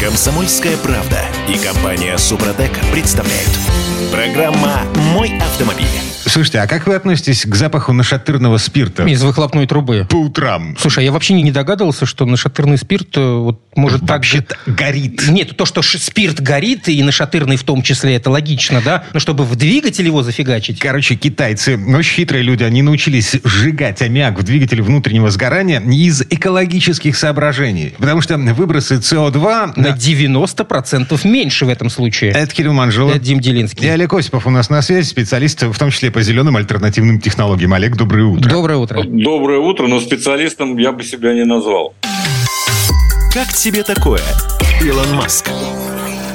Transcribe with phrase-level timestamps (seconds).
[0.00, 1.18] Комсомольская правда
[1.48, 3.50] и компания Супротек представляют.
[4.12, 5.86] Программа «Мой автомобиль».
[6.28, 10.06] Слушайте, а как вы относитесь к запаху нашатырного спирта Из выхлопной трубы.
[10.08, 10.76] по утрам?
[10.78, 14.38] Слушай, а я вообще не догадывался, что нашатырный спирт э, вот, может так же...
[14.38, 15.26] Вообще-то горит.
[15.28, 19.04] Нет, то, что спирт горит, и нашатырный в том числе, это логично, да?
[19.14, 20.80] Но чтобы в двигатель его зафигачить...
[20.80, 27.16] Короче, китайцы, очень хитрые люди, они научились сжигать аммиак в двигателе внутреннего сгорания из экологических
[27.16, 27.94] соображений.
[27.98, 29.80] Потому что выбросы СО2...
[29.90, 32.32] На 90% меньше в этом случае.
[32.32, 33.10] Это Кирилл Манжула.
[33.10, 33.86] Это Дим Делинский.
[33.86, 37.72] И Олег Осипов у нас на связи, специалист, в том числе по зеленым альтернативным технологиям.
[37.74, 38.50] Олег, доброе утро.
[38.50, 39.02] Доброе утро.
[39.04, 41.94] Доброе утро, но специалистом я бы себя не назвал.
[43.32, 44.22] Как тебе такое,
[44.82, 45.50] Илон Маск?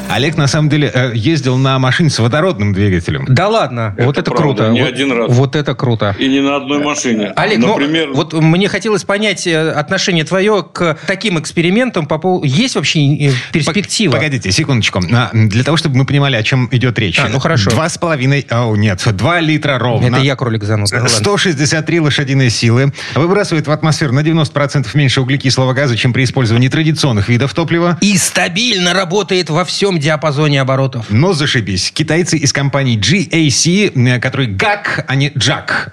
[0.10, 3.26] Олег, на самом деле, э, ездил на машине с водородным двигателем.
[3.28, 4.70] Да ладно, вот это правда, круто.
[4.72, 5.32] не Вот- один раз.
[5.32, 6.16] Вот это круто.
[6.20, 7.34] И не на одной машине.
[7.36, 12.06] Олег, Например, ну, вот мне хотелось понять э, отношение твое к таким экспериментам.
[12.06, 12.46] По поводу...
[12.46, 14.14] Есть вообще э, перспектива?
[14.14, 15.02] Погодите, секундочку.
[15.12, 17.20] А, Для того, чтобы мы понимали, о чем идет речь.
[17.20, 17.72] А, ну хорошо.
[17.72, 20.16] Два с половиной, о, нет, два литра ровно.
[20.16, 20.64] Это я кролик.
[20.64, 21.08] Ну, ладно.
[21.10, 22.94] 163 лошадиные силы.
[23.16, 27.98] Выбрасывает в атмосферу на 90% меньше углекислого газа, чем при использовании традиционных видов топлива.
[28.02, 31.05] И стабильно работает во всем диапазоне оборотов.
[31.09, 31.91] Но зашибись.
[31.91, 35.31] Китайцы из компании GAC, э, которые GAC, а не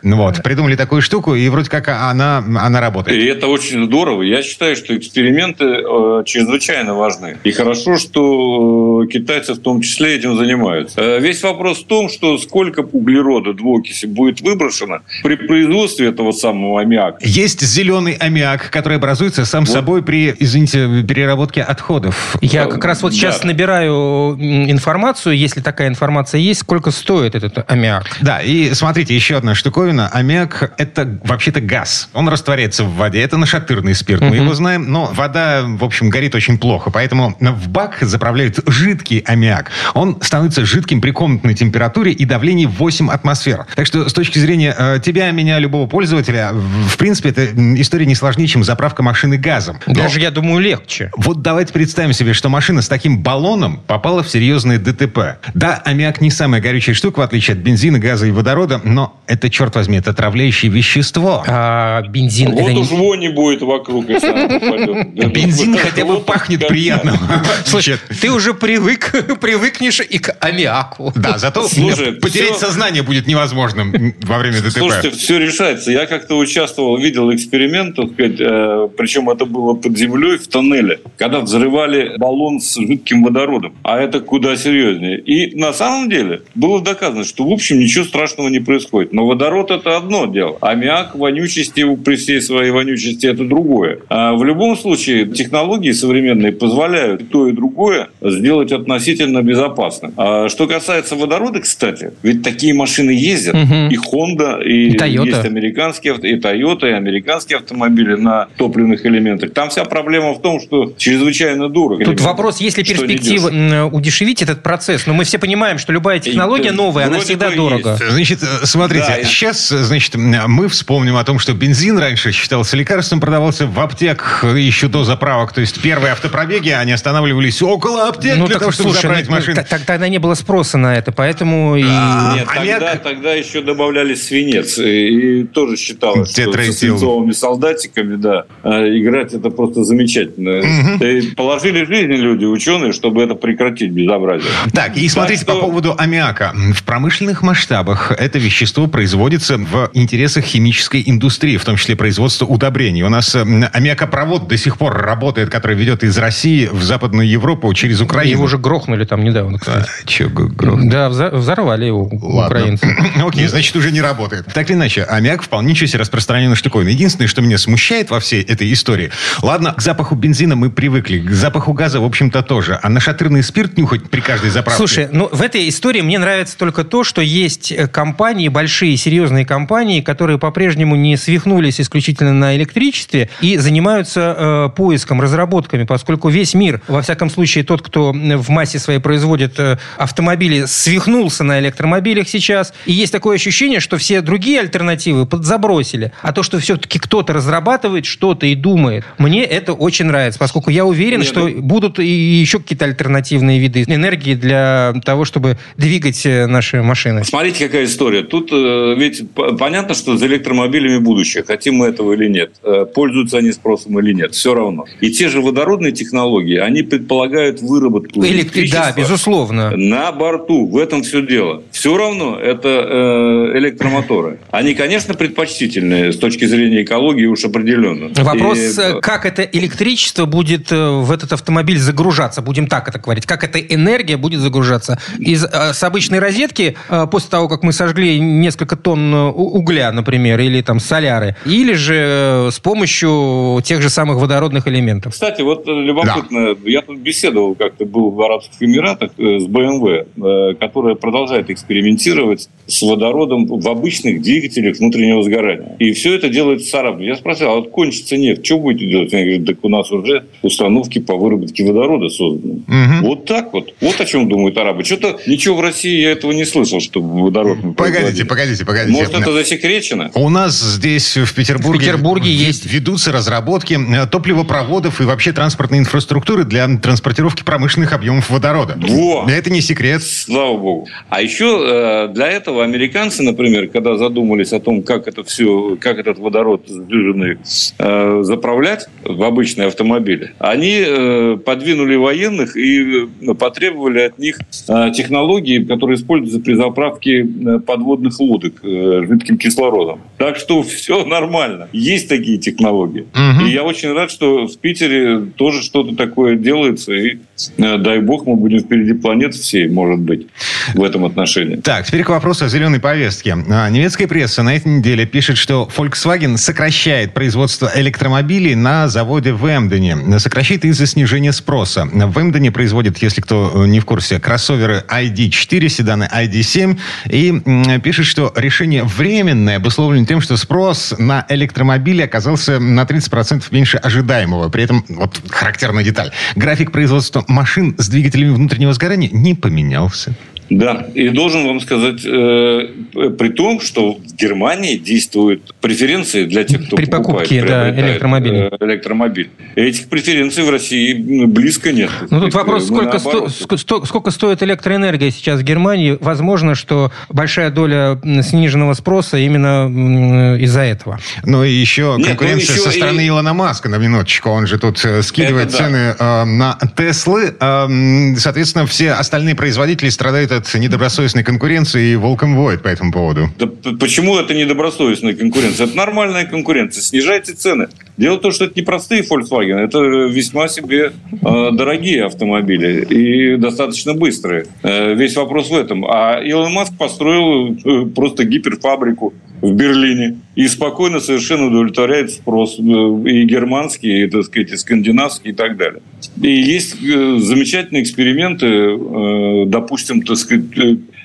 [0.02, 3.16] ну вот, придумали такую штуку, и вроде как она, она работает.
[3.20, 4.22] и это очень здорово.
[4.22, 7.38] Я считаю, что эксперименты э, чрезвычайно важны.
[7.44, 11.00] И хорошо, что э, китайцы в том числе этим занимаются.
[11.00, 16.80] Э, весь вопрос в том, что сколько углерода двуокиси будет выброшено при производстве этого самого
[16.80, 17.18] аммиака.
[17.22, 22.36] Есть зеленый аммиак, который образуется сам собой при, извините, переработке отходов.
[22.40, 23.48] Я как раз вот сейчас Да.
[23.48, 28.04] набираю м, информацию, если такая информация есть, сколько стоит этот аммиак.
[28.20, 30.08] Да, и смотрите, еще одна штуковина.
[30.08, 32.08] Аммиак– это вообще-то газ.
[32.12, 33.20] Он растворяется в воде.
[33.22, 34.90] Это нашатырный спирт, мы его знаем.
[34.90, 36.90] Но вода, в общем, горит очень плохо.
[36.90, 39.70] Поэтому в бак заправляют жидкий аммиак.
[39.94, 43.66] Он становится жидким при комнатной температуре и давлении 8 атмосфер.
[43.74, 47.46] Так что с точки зрения э, тебя, меня, любого пользователя, в принципе, это
[47.80, 49.78] история не сложнее, чем заправка машины газом.
[49.86, 51.10] Но- Даже, я думаю, легче.
[51.16, 55.38] вот давайте представим себе, что машина с таким баллоном попала в серьезное ДТП.
[55.54, 59.50] Да, аммиак не самая горючая штука, в отличие от бензина, газа и водорода, но это,
[59.50, 61.44] черт возьми, это отравляющее вещество.
[61.46, 62.52] А бензин...
[62.52, 64.46] Вот это не- уж вони будет вокруг, если она
[65.30, 67.18] Бензин хотя бы пахнет приятно.
[67.64, 71.12] Слушай, ты уже привык, привыкнешь и к аммиаку.
[71.14, 75.18] Да, зато потерять сознание будет невозможным во время Слушайте, ДТП.
[75.18, 75.90] все решается.
[75.90, 82.16] Я как-то участвовал, видел эксперимент, э, причем это было под землей в тоннеле, когда взрывали
[82.18, 83.69] баллон с жидким водородом.
[83.82, 85.18] А это куда серьезнее.
[85.18, 89.12] И на самом деле было доказано, что в общем ничего страшного не происходит.
[89.12, 90.58] Но водород это одно дело.
[90.60, 94.00] Аммиак, вонючести при всей своей вонючести это другое.
[94.08, 100.12] А в любом случае технологии современные позволяют то и другое сделать относительно безопасным.
[100.16, 103.54] А что касается водорода, кстати, ведь такие машины ездят.
[103.54, 103.88] Мгм.
[103.88, 105.26] И Honda, и И Toyota.
[105.26, 109.52] есть американские и Toyota, и американские автомобили на топливных элементах.
[109.52, 112.04] Там вся проблема в том, что чрезвычайно дорого.
[112.04, 113.50] Тут вопрос, есть ли перспектива
[113.92, 115.06] удешевить этот процесс?
[115.06, 117.98] Но мы все понимаем, что любая технология новая, она всегда дорого.
[118.00, 118.10] есть.
[118.10, 123.20] Значит, э, смотрите, Да, сейчас, значит, мы вспомним о том, что бензин раньше считался лекарством,
[123.20, 125.52] продавался в аптеках еще до заправок.
[125.52, 129.28] То есть первые автопробеги, они останавливались около аптек Ну для так, того, чтобы слушай, заправить
[129.28, 129.62] ну, машину.
[129.86, 131.84] тогда не было спроса на это, поэтому и...
[131.86, 134.78] А, Нет, аммиак- тогда, тогда еще добавляли свинец.
[134.78, 140.60] И, и тоже считалось, что со свинцовыми солдатиками, да, э, играть это просто замечательно.
[141.02, 144.50] И положили жизни люди, ученые, чтобы это прекратить безобразие.
[144.72, 146.52] Так, и смотрите, Так по что- поводу аммиака.
[146.74, 153.02] В промышленных масштабах это вещество производится в интересах химической индустрии, в том числе производства удобрений.
[153.02, 157.72] У нас э, аммиакопровод до сих пор работает, который ведет из России в Западную Европу
[157.74, 158.30] через Украину.
[158.32, 159.88] Его уже грохнули там недавно, кстати.
[159.88, 160.88] А, чё, г- грохнул?
[160.90, 162.46] Да, взорвали его Ладно.
[162.46, 162.96] украинцы.
[163.26, 164.46] Окей, значит, уже не работает.
[164.52, 166.88] Так или иначе, аммиак вполне себе распространенная штуковина.
[166.88, 169.10] Единственное, что меня смущает во всей этой истории,
[169.42, 172.78] ладно, к запаху бензина мы привыкли, к запаху газа, в общем-то, тоже.
[172.82, 174.76] А нашатырный спирт нюхать при каждой заправке...
[174.76, 179.44] Слушай, ну в этой истории мне нравится только то, что есть э, компании, большие, серьезные
[179.44, 186.54] компании, которые по-прежнему не свихнулись исключительно на электричестве и занимаются э, поиском, разработками, поскольку весь
[186.54, 192.28] мир, во всяком случае, тот, кто в массе своей производит э, автомобили, свихнулся на электромобилях
[192.28, 192.72] сейчас.
[192.86, 196.12] И есть такое ощущение, что все другие альтернативы подзабросили.
[196.22, 200.84] А то, что все-таки кто-то разрабатывает что-то и думает, мне это очень нравится, поскольку я
[200.84, 205.56] уверен, Нет, что ну- будут и еще какие-то альтернативы альтернативные виды энергии для того, чтобы
[205.76, 207.24] двигать э, наши машины.
[207.24, 208.22] Смотрите, какая история.
[208.22, 213.38] Тут э, ведь понятно, что за электромобилями будущее, хотим мы этого или нет, э, пользуются
[213.38, 214.84] они спросом или нет, все равно.
[215.00, 218.70] И те же водородные технологии, они предполагают выработку Электри...
[218.70, 219.76] Да, безусловно.
[219.76, 220.66] На борту.
[220.66, 221.62] В этом все дело.
[221.70, 224.38] Все равно это э, электромоторы.
[224.50, 228.10] Они, конечно, предпочтительные с точки зрения экологии уж определенно.
[228.22, 229.00] Вопрос, И...
[229.00, 234.16] Как это электричество будет в этот автомобиль загружаться, будем так это говорить, как эта энергия
[234.16, 236.76] будет загружаться из с обычной розетки
[237.10, 242.58] после того, как мы сожгли несколько тонн угля, например, или там соляры, или же с
[242.60, 245.12] помощью тех же самых водородных элементов.
[245.12, 246.60] Кстати, вот любопытно, да.
[246.64, 253.46] я тут беседовал как-то был в Арабских Эмиратах с BMW, которая продолжает экспериментировать с водородом
[253.46, 255.76] в обычных двигателях внутреннего сгорания.
[255.78, 257.06] И все это делает с арабами.
[257.06, 259.12] Я спросил, а вот кончится нефть, что будете делать?
[259.14, 262.62] Они говорят, так у нас уже установки по выработке водорода созданы.
[262.68, 262.99] Угу.
[263.00, 263.74] Вот так вот.
[263.80, 264.84] Вот о чем думают арабы.
[264.84, 268.96] Что-то ничего в России я этого не слышал, что водород Погодите, погодите, погодите.
[268.96, 270.10] Может, это засекречено?
[270.14, 272.66] У нас здесь, в Петербурге, в Петербурге есть...
[272.66, 278.76] ведутся разработки э, топливопроводов и вообще транспортной инфраструктуры для транспортировки промышленных объемов водорода.
[278.80, 279.26] Во!
[279.28, 280.02] Это не секрет.
[280.02, 280.88] Слава богу.
[281.08, 285.98] А еще э, для этого американцы, например, когда задумались о том, как это все, как
[285.98, 287.38] этот водород сжиженный
[287.78, 294.38] э, заправлять в обычные автомобили, они э, подвинули военных и э, потребовали от них
[294.68, 300.00] э, технологии, которые используются при заправке э, подводных лодок жидким кислородом.
[300.18, 301.68] Так что все нормально.
[301.72, 303.06] Есть такие технологии.
[303.14, 303.46] Угу.
[303.46, 306.92] И я очень рад, что в Питере тоже что-то такое делается.
[306.92, 307.18] И
[307.56, 310.26] дай бог мы будем впереди планеты всей, может быть,
[310.74, 311.56] в этом отношении.
[311.56, 313.36] Так, теперь к вопросу о зеленой повестке.
[313.50, 319.46] А, немецкая пресса на этой неделе пишет, что Volkswagen сокращает производство электромобилей на заводе в
[319.46, 320.18] Эмдене.
[320.18, 321.86] Сокращает из-за снижения спроса.
[321.90, 326.78] В Эмдене производят, если кто не в курсе, кроссоверы ID4, седаны ID7.
[327.10, 333.78] И пишет, что решение временное обусловлено тем, что спрос на электромобили оказался на 30% меньше
[333.78, 334.48] ожидаемого.
[334.48, 340.14] При этом, вот характерная деталь, график производства машин с двигателями внутреннего сгорания не поменялся.
[340.50, 346.66] Да, и должен вам сказать, э, при том, что в Германии действуют преференции для тех,
[346.66, 348.48] кто при покупает, покупке да, электромобилей.
[348.50, 349.30] Э, электромобиль.
[349.54, 350.92] Этих преференций в России
[351.26, 351.90] близко нет.
[352.10, 355.96] Ну тут вопрос, сколько, сто, сто, сколько стоит электроэнергия сейчас в Германии.
[356.00, 360.98] Возможно, что большая доля сниженного спроса именно из-за этого.
[361.24, 363.08] Ну и еще нет, ну, конкуренция еще со стороны и...
[363.08, 364.30] Илона Маска, на минуточку.
[364.30, 366.22] Он же тут э, скидывает Это цены да.
[366.22, 367.36] э, на Теслы.
[367.38, 373.28] Э, соответственно, все остальные производители страдают от недобросовестной конкуренции и волком воет по этому поводу.
[373.38, 373.46] Да
[373.78, 375.66] почему это недобросовестная конкуренция?
[375.66, 376.82] Это нормальная конкуренция.
[376.82, 377.68] Снижайте цены.
[377.96, 383.36] Дело в том, что это не простые Volkswagen, это весьма себе э, дорогие автомобили и
[383.36, 384.46] достаточно быстрые.
[384.62, 385.84] Э, весь вопрос в этом.
[385.84, 392.62] А Илон Маск построил э, просто гиперфабрику в Берлине и спокойно совершенно удовлетворяет спрос э,
[392.62, 395.82] и германский, и, так сказать, и скандинавский и так далее.
[396.20, 400.44] И есть э, замечательные эксперименты, э, допустим, так сказать,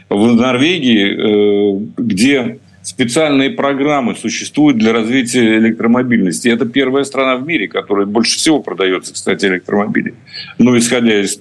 [0.09, 6.47] в Норвегии, где специальные программы существуют для развития электромобильности.
[6.47, 10.13] Это первая страна в мире, которая больше всего продается, кстати, электромобилей.
[10.59, 11.39] Ну, исходя из,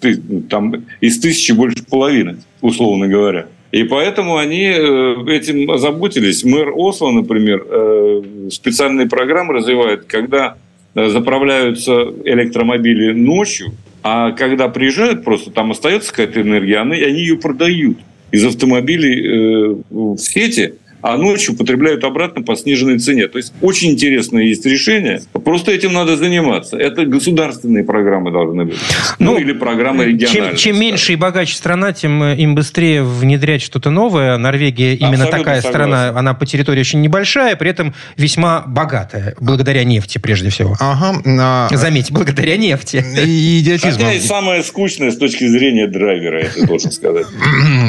[0.48, 3.46] там, из тысячи больше половины, условно говоря.
[3.72, 6.44] И поэтому они э, этим озаботились.
[6.44, 10.58] Мэр Осло, например, э, специальные программы развивает, когда э,
[10.94, 11.92] заправляются
[12.24, 17.98] электромобили ночью, а когда приезжают, просто там остается какая-то энергия, они, они ее продают
[18.30, 20.74] из автомобилей в сети–
[21.04, 23.28] а ночью потребляют обратно по сниженной цене.
[23.28, 25.20] То есть очень интересное есть решение.
[25.32, 26.78] Просто этим надо заниматься.
[26.78, 28.78] Это государственные программы должны быть.
[29.18, 30.56] Ну, ну или программы региональные.
[30.56, 34.38] Чем, чем меньше и богаче страна, тем э, им быстрее внедрять что-то новое.
[34.38, 35.68] Норвегия именно Абсолютно такая согласен.
[35.68, 36.18] страна.
[36.18, 39.34] Она по территории очень небольшая, при этом весьма богатая.
[39.38, 40.74] Благодаря нефти, прежде всего.
[40.80, 41.20] Ага.
[41.26, 41.68] А...
[41.70, 43.04] Заметьте, благодаря нефти.
[43.22, 43.98] И идиотизм.
[43.98, 47.26] Хотя и самое скучное с точки зрения драйвера, я должен сказать.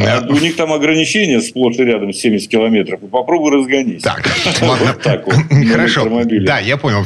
[0.05, 4.01] А у них там ограничения сплошь и рядом 70 километров попробуй разгонись.
[4.01, 4.25] Так,
[4.61, 4.93] ладно.
[4.93, 5.35] так вот,
[5.71, 6.07] Хорошо.
[6.41, 7.05] Да, я понял.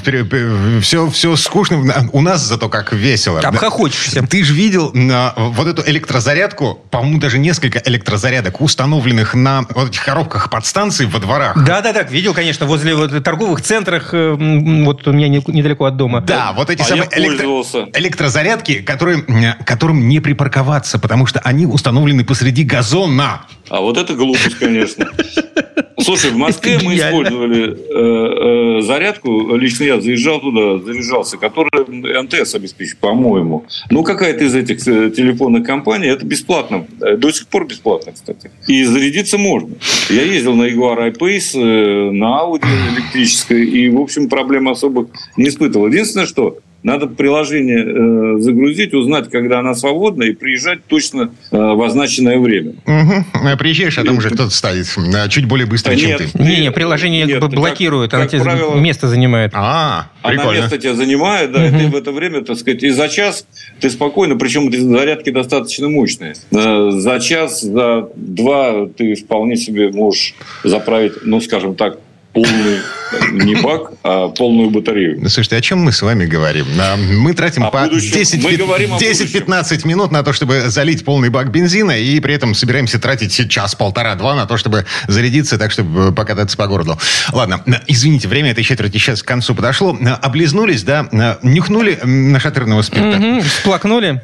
[0.82, 2.10] Все, все скучно.
[2.13, 3.39] У нас зато как весело.
[3.39, 4.25] Обхохочешься.
[4.27, 4.91] Ты же видел
[5.38, 11.63] вот эту электрозарядку, по-моему, даже несколько электрозарядок, установленных на вот этих коробках подстанций во дворах.
[11.65, 15.98] Да, да, так, видел, конечно, возле вот, торговых центрах, э, вот у меня недалеко от
[15.98, 16.22] дома.
[16.22, 17.48] Да, вот эти а самые электро...
[17.94, 19.24] электрозарядки, которые,
[19.65, 23.41] которым не припарковаться, потому что они установлены посреди газона.
[23.70, 25.08] А вот это глупость, конечно.
[26.01, 31.86] Слушай, в Москве мы использовали э, э, зарядку, лично я заезжал туда, заряжался, которая
[32.24, 33.65] МТС обеспечивает, по-моему.
[33.89, 38.51] Ну, какая-то из этих э, телефонных компаний, это бесплатно, до сих пор бесплатно, кстати.
[38.68, 39.75] И зарядиться можно.
[40.10, 42.65] Я ездил на Jaguar I-Pace, на Audi
[42.96, 45.88] электрической, и, в общем, проблем особых не испытывал.
[45.88, 51.81] Единственное, что надо приложение э, загрузить, узнать, когда она свободна, и приезжать точно э, в
[51.81, 52.75] означенное время.
[52.86, 53.57] Угу.
[53.57, 54.86] Приезжаешь, а там уже кто-то стоит
[55.29, 56.41] чуть более быстро, чем нет, ты.
[56.41, 59.51] Не, не, приложение нет, блокирует, как, оно тебе правило, место занимает.
[59.53, 60.51] А, прикольно.
[60.51, 61.75] Она место тебя занимает, да, угу.
[61.75, 63.45] и ты в это время, так сказать, и за час
[63.79, 66.36] ты спокойно, причем зарядки достаточно мощные.
[66.51, 71.98] Э, за час, за два ты вполне себе можешь заправить, ну, скажем так,
[72.33, 72.79] полный
[73.31, 75.17] не бак, а полную батарею.
[75.21, 76.67] Ну, слушайте, о чем мы с вами говорим?
[77.21, 82.53] Мы тратим по 10-15 минут на то, чтобы залить полный бак бензина, и при этом
[82.53, 86.98] собираемся тратить час, полтора-два на то, чтобы зарядиться, так, чтобы покататься по городу.
[87.31, 89.98] Ладно, извините, время этой четверти сейчас к концу подошло.
[90.21, 91.07] Облизнулись, да?
[91.41, 93.17] Нюхнули нашатырного спирта.
[93.17, 94.21] Угу, всплакнули.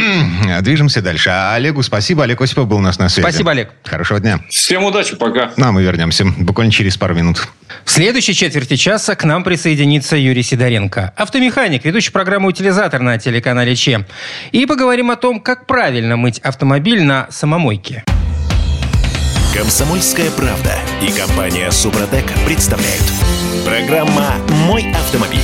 [0.62, 1.30] Движемся дальше.
[1.30, 2.24] А Олегу спасибо.
[2.24, 3.26] Олег Осипов был у нас на связи.
[3.26, 3.70] Спасибо, Олег.
[3.84, 4.40] Хорошего дня.
[4.48, 5.52] Всем удачи, пока.
[5.56, 7.41] Ну, а мы вернемся буквально через пару минут.
[7.84, 13.74] В следующей четверти часа к нам присоединится Юрий Сидоренко, автомеханик, ведущий программу «Утилизатор» на телеканале
[13.74, 14.06] ЧЕ.
[14.52, 18.04] И поговорим о том, как правильно мыть автомобиль на самомойке.
[19.54, 23.02] Комсомольская правда и компания «Супротек» представляют.
[23.64, 24.34] Программа
[24.66, 25.40] «Мой автомобиль».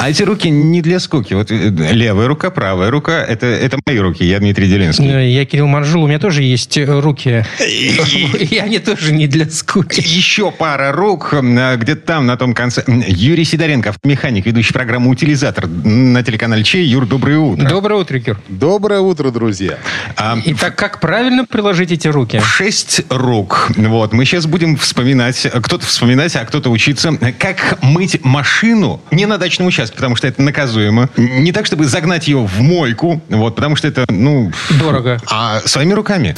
[0.00, 1.34] А эти руки не для скуки.
[1.34, 3.22] Вот э, левая рука, правая рука.
[3.22, 4.24] Это, это мои руки.
[4.24, 5.06] Я Дмитрий Делинский.
[5.06, 6.04] Э, я Кирилл Манжул.
[6.04, 7.44] У меня тоже есть э, руки.
[7.60, 10.00] И они тоже не для скуки.
[10.00, 11.34] Еще пара рук.
[11.34, 12.82] Где-то там, на том конце.
[12.86, 16.86] Юрий Сидоренко, механик, ведущий программу «Утилизатор» на телеканале Чей.
[16.86, 17.68] Юр, доброе утро.
[17.68, 18.38] Доброе утро, Кир.
[18.48, 19.76] Доброе утро, друзья.
[20.16, 22.40] А, Итак, как правильно приложить эти руки?
[22.40, 23.70] Шесть рук.
[23.76, 24.14] Вот.
[24.14, 29.66] Мы сейчас будем вспоминать, кто-то вспоминать, а кто-то учиться, как мыть машину не на дачном
[29.66, 31.08] участке участке, потому что это наказуемо.
[31.16, 34.52] Не так, чтобы загнать ее в мойку, вот, потому что это, ну...
[34.78, 35.18] Дорого.
[35.30, 36.36] А своими руками.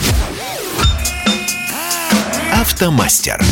[2.52, 3.42] Автомастер.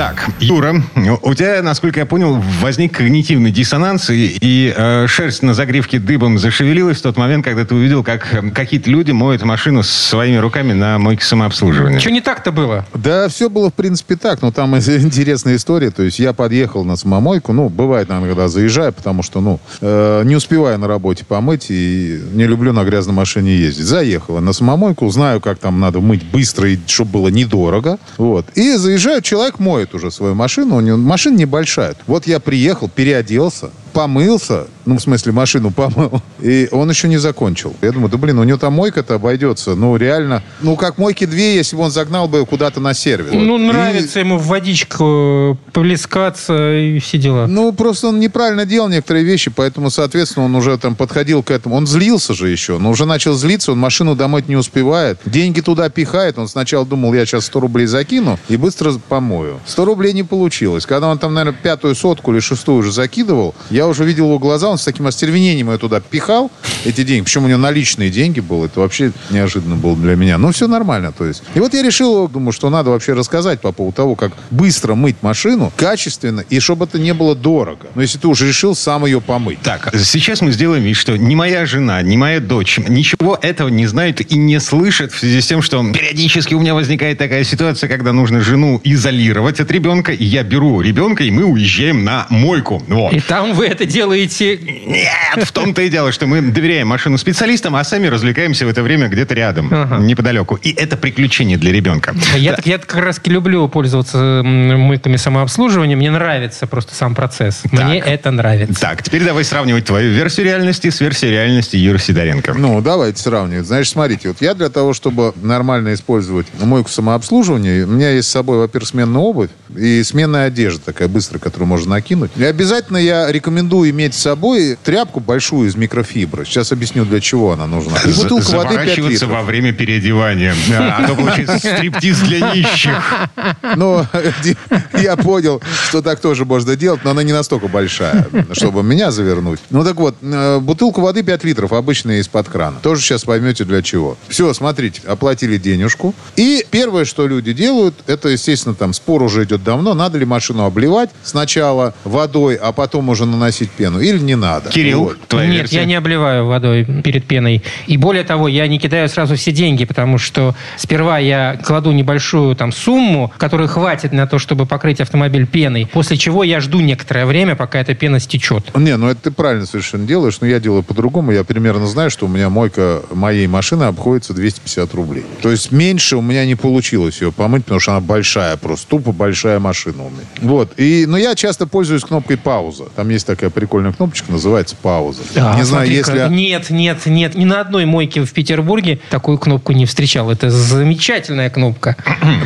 [0.00, 0.82] Так, Юра,
[1.20, 6.38] у тебя, насколько я понял, возник когнитивный диссонанс, и, и э, шерсть на загривке дыбом
[6.38, 10.72] зашевелилась в тот момент, когда ты увидел, как э, какие-то люди моют машину своими руками
[10.72, 11.98] на мойке самообслуживания.
[11.98, 12.86] Что не так-то было?
[12.94, 15.90] Да, все было, в принципе, так, но там интересная история.
[15.90, 20.22] То есть я подъехал на самомойку, ну, бывает, наверное, когда заезжаю, потому что, ну, э,
[20.24, 23.84] не успеваю на работе помыть, и не люблю на грязной машине ездить.
[23.84, 28.46] Заехала на самомойку, знаю, как там надо мыть быстро, и чтобы было недорого, вот.
[28.54, 31.94] И заезжает человек моет уже свою машину, у него машина небольшая.
[32.06, 37.74] Вот я приехал, переоделся, помылся, ну, в смысле, машину помыл, и он еще не закончил.
[37.82, 41.56] Я думаю, да, блин, у него там мойка-то обойдется, ну, реально, ну, как мойки две,
[41.56, 43.32] если бы он загнал бы куда-то на сервис.
[43.32, 43.58] Ну, вот.
[43.58, 44.22] нравится и...
[44.22, 47.46] ему в водичку плескаться и все дела.
[47.46, 51.76] Ну, просто он неправильно делал некоторые вещи, поэтому, соответственно, он уже там подходил к этому.
[51.76, 55.88] Он злился же еще, но уже начал злиться, он машину домой не успевает, деньги туда
[55.88, 59.60] пихает, он сначала думал, я сейчас 100 рублей закину и быстро помою.
[59.66, 60.86] 100 рублей не получилось.
[60.86, 64.68] Когда он там, наверное, пятую сотку или шестую уже закидывал, я уже видел его глаза,
[64.68, 66.50] он с таким остервенением ее туда пихал,
[66.84, 67.24] эти деньги.
[67.24, 68.66] Причем у него наличные деньги было.
[68.66, 70.38] Это вообще неожиданно было для меня.
[70.38, 71.42] Но все нормально, то есть.
[71.54, 75.16] И вот я решил, думаю, что надо вообще рассказать по поводу того, как быстро мыть
[75.22, 77.86] машину, качественно, и чтобы это не было дорого.
[77.94, 79.60] Но если ты уже решил сам ее помыть.
[79.62, 83.86] Так, сейчас мы сделаем вид, что ни моя жена, ни моя дочь ничего этого не
[83.86, 87.88] знают и не слышат в связи с тем, что периодически у меня возникает такая ситуация,
[87.88, 92.82] когда нужно жену изолировать от ребенка, и я беру ребенка, и мы уезжаем на мойку.
[92.88, 93.12] Вот.
[93.12, 94.58] И там вы это делаете...
[94.58, 98.82] Нет, в том-то и дело, что мы доверяем машину специалистам, а сами развлекаемся в это
[98.82, 99.98] время где-то рядом, ага.
[99.98, 100.56] неподалеку.
[100.56, 102.14] И это приключение для ребенка.
[102.36, 102.56] Я, да.
[102.56, 105.96] так, я как раз люблю пользоваться мойками самообслуживания.
[105.96, 107.62] Мне нравится просто сам процесс.
[107.70, 107.84] Так.
[107.84, 108.80] Мне это нравится.
[108.80, 112.54] Так, теперь давай сравнивать твою версию реальности с версией реальности Юры Сидоренко.
[112.54, 113.66] Ну, давайте сравнивать.
[113.66, 118.32] Значит, смотрите, вот я для того, чтобы нормально использовать мойку самообслуживания, у меня есть с
[118.32, 122.30] собой, во-первых, сменная обувь и сменная одежда такая быстрая, которую можно накинуть.
[122.36, 126.44] И обязательно я рекомендую иметь с собой тряпку большую из микрофибры.
[126.44, 127.98] Сейчас объясню, для чего она нужна.
[128.04, 129.30] И бутылку воды 5 литров.
[129.30, 130.54] во время переодевания.
[130.78, 133.28] А то получается стриптиз для нищих.
[133.76, 134.06] Ну,
[134.94, 139.60] я понял, что так тоже можно делать, но она не настолько большая, чтобы меня завернуть.
[139.70, 142.78] Ну так вот, э, бутылку воды 5 литров, обычная из-под крана.
[142.82, 144.16] Тоже сейчас поймете для чего.
[144.28, 146.14] Все, смотрите, оплатили денежку.
[146.36, 150.64] И первое, что люди делают, это, естественно, там спор уже идет давно, надо ли машину
[150.64, 154.70] обливать сначала водой, а потом уже наносить наносить пену или не надо.
[154.70, 155.20] Кирилл, Вот.
[155.28, 155.76] твоя Нет, версия?
[155.76, 157.62] я не обливаю водой перед пеной.
[157.88, 162.54] И более того, я не кидаю сразу все деньги, потому что сперва я кладу небольшую
[162.54, 167.26] там сумму, которой хватит на то, чтобы покрыть автомобиль пеной, после чего я жду некоторое
[167.26, 168.76] время, пока эта пена стечет.
[168.76, 171.32] Не, ну это ты правильно совершенно делаешь, но я делаю по-другому.
[171.32, 175.24] Я примерно знаю, что у меня мойка моей машины обходится 250 рублей.
[175.42, 179.12] То есть меньше у меня не получилось ее помыть, потому что она большая просто, тупо
[179.12, 180.20] большая машина у меня.
[180.40, 180.72] Вот.
[180.78, 182.84] И, но я часто пользуюсь кнопкой пауза.
[182.94, 185.22] Там есть такая прикольная кнопочка, называется пауза.
[185.36, 186.28] А, не знаю, если...
[186.28, 187.34] Нет, нет, нет.
[187.34, 190.30] Ни на одной мойке в Петербурге такую кнопку не встречал.
[190.30, 191.96] Это замечательная кнопка.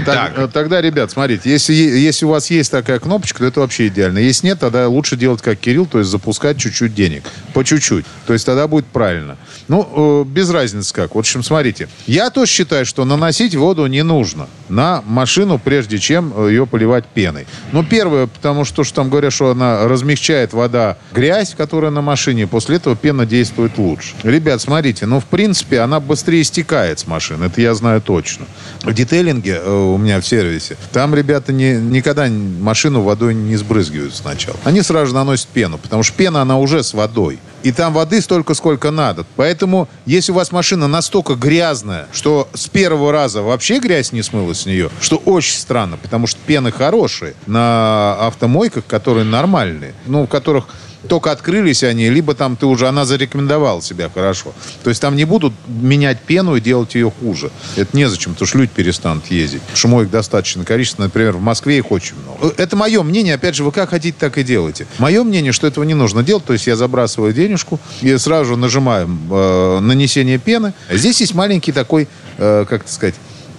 [0.04, 3.88] Так, э, Тогда, ребят, смотрите, если, если у вас есть такая кнопочка, то это вообще
[3.88, 4.18] идеально.
[4.18, 7.24] Если нет, тогда лучше делать как Кирилл, то есть запускать чуть-чуть денег.
[7.54, 8.04] По чуть-чуть.
[8.26, 9.36] То есть тогда будет правильно.
[9.68, 11.14] Ну, э, без разницы как.
[11.14, 11.88] В общем, смотрите.
[12.06, 17.06] Я тоже считаю, что наносить воду не нужно на машину, прежде чем э, ее поливать
[17.06, 17.46] пеной.
[17.72, 22.46] Ну, первое, потому что, что там говорят, что она размягчает вода грязь, которая на машине,
[22.46, 24.14] после этого пена действует лучше.
[24.22, 28.46] Ребят, смотрите, ну, в принципе, она быстрее стекает с машины, это я знаю точно.
[28.82, 34.14] В детейлинге э, у меня в сервисе, там ребята не, никогда машину водой не сбрызгивают
[34.14, 34.56] сначала.
[34.64, 37.38] Они сразу наносят пену, потому что пена, она уже с водой.
[37.64, 39.24] И там воды столько, сколько надо.
[39.36, 44.60] Поэтому, если у вас машина настолько грязная, что с первого раза вообще грязь не смылась
[44.60, 50.28] с нее, что очень странно, потому что пены хорошие на автомойках, которые нормальные, ну, в
[50.28, 50.66] которых
[51.08, 54.54] только открылись они, либо там ты уже, она зарекомендовала себя хорошо.
[54.82, 57.50] То есть там не будут менять пену и делать ее хуже.
[57.76, 59.62] Это незачем, потому что люди перестанут ездить.
[59.74, 62.54] Шумоек достаточно количество, например, в Москве их очень много.
[62.56, 64.86] Это мое мнение, опять же, вы как хотите, так и делайте.
[64.98, 68.56] Мое мнение, что этого не нужно делать, то есть я забрасываю денежку и сразу же
[68.56, 70.72] нажимаем э, нанесение пены.
[70.90, 72.08] Здесь есть маленький такой,
[72.38, 73.14] э, как сказать,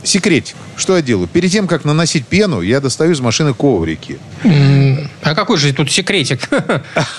[0.05, 0.55] секретик.
[0.77, 1.27] Что я делаю?
[1.27, 4.19] Перед тем, как наносить пену, я достаю из машины коврики.
[5.21, 6.49] А какой же тут секретик?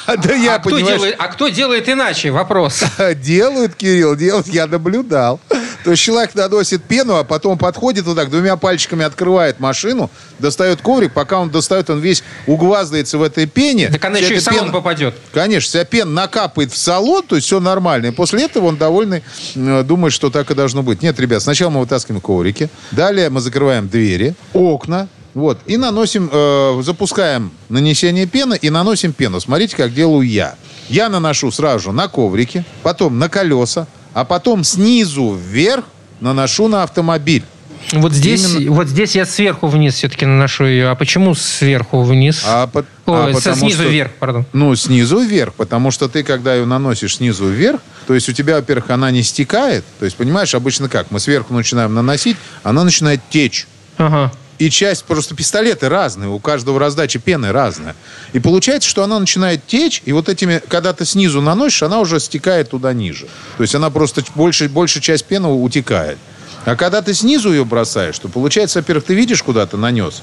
[0.07, 2.31] Да я, а, понимаешь, а кто делает иначе?
[2.31, 2.85] Вопрос.
[3.17, 5.41] Делают, Кирилл, делают, я наблюдал.
[5.87, 10.81] То есть человек наносит пену, а потом подходит вот так, двумя пальчиками открывает машину, достает
[10.81, 13.89] коврик, пока он достает, он весь угваздается в этой пене.
[13.89, 15.15] Так она еще и в салон пена- попадет.
[15.33, 18.07] Конечно, вся пена накапает в салон, то есть все нормально.
[18.07, 19.23] И после этого он довольный,
[19.55, 21.03] э, думает, что так и должно быть.
[21.03, 26.83] Нет, ребят, сначала мы вытаскиваем коврики, далее мы закрываем двери, окна, вот, и наносим, э,
[26.83, 29.39] запускаем нанесение пены и наносим пену.
[29.39, 30.57] Смотрите, как делаю я.
[30.89, 35.85] Я наношу сразу же на коврики, потом на колеса, а потом снизу вверх
[36.21, 37.45] наношу на автомобиль.
[37.93, 40.89] Вот здесь, Именно- вот здесь я сверху вниз все-таки наношу ее.
[40.89, 42.43] А почему сверху вниз?
[42.47, 44.47] А, по- Ой, а со- снизу что- вверх, пардон.
[44.55, 48.57] Ну, снизу вверх, потому что ты, когда ее наносишь снизу вверх, то есть у тебя,
[48.57, 49.85] во-первых, она не стекает.
[49.99, 51.11] То есть, понимаешь, обычно как?
[51.11, 53.67] Мы сверху начинаем наносить, она начинает течь.
[53.99, 54.33] Ага.
[54.59, 57.95] И часть, просто пистолеты разные, у каждого раздача пены разная.
[58.33, 62.21] И получается, что она начинает течь, и вот этими, когда ты снизу наносишь, она уже
[62.21, 63.27] стекает туда ниже.
[63.59, 66.19] То есть она просто больше, большая часть пены утекает.
[66.65, 70.23] А когда ты снизу ее бросаешь, то получается, во-первых, ты видишь, куда ты нанес,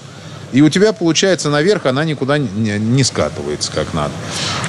[0.53, 4.13] и у тебя, получается, наверх она никуда не, не скатывается как надо.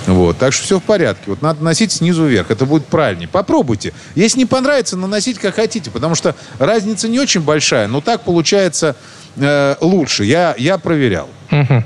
[0.07, 0.39] Вот.
[0.39, 1.25] Так что все в порядке.
[1.27, 2.51] Вот надо носить снизу вверх.
[2.51, 3.29] Это будет правильнее.
[3.29, 3.93] Попробуйте.
[4.15, 5.91] Если не понравится, наносить как хотите.
[5.91, 8.97] Потому что разница не очень большая, но так получается
[9.37, 10.25] э, лучше.
[10.25, 11.29] Я, я проверял.
[11.51, 11.85] Мгм.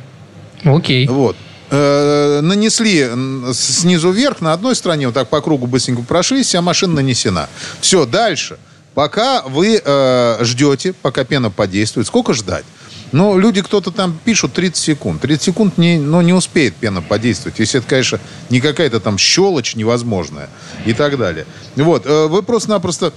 [0.64, 1.06] Окей.
[1.06, 1.36] Вот.
[1.70, 3.08] Э, нанесли
[3.52, 7.48] снизу вверх, на одной стороне, вот так по кругу быстренько прошлись, вся машина нанесена.
[7.80, 8.58] Все, дальше.
[8.94, 12.64] Пока вы э, ждете, пока пена подействует, сколько ждать?
[13.12, 15.20] Ну, люди, кто-то там пишут 30 секунд.
[15.20, 17.58] 30 секунд не, ну, не успеет пена подействовать.
[17.58, 20.50] Если это, конечно, не какая-то там щелочь невозможная
[20.84, 21.46] и так далее.
[21.76, 23.12] Вот, э, вы просто-напросто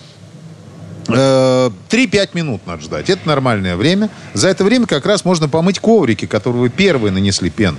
[1.07, 3.09] 3-5 минут надо ждать.
[3.09, 4.09] Это нормальное время.
[4.33, 7.77] За это время как раз можно помыть коврики, которые вы первые нанесли пену.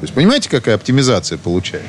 [0.00, 1.88] То есть понимаете, какая оптимизация получается?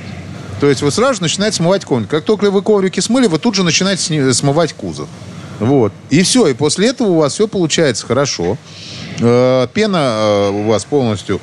[0.62, 2.08] То есть вы сразу начинаете смывать коврик.
[2.08, 5.10] Как только вы коврики смыли, вы тут же начинаете смывать кузов.
[5.60, 5.91] Вот.
[6.10, 6.48] И все.
[6.48, 8.58] И после этого у вас все получается хорошо.
[9.20, 11.41] Э, Пена э, у вас полностью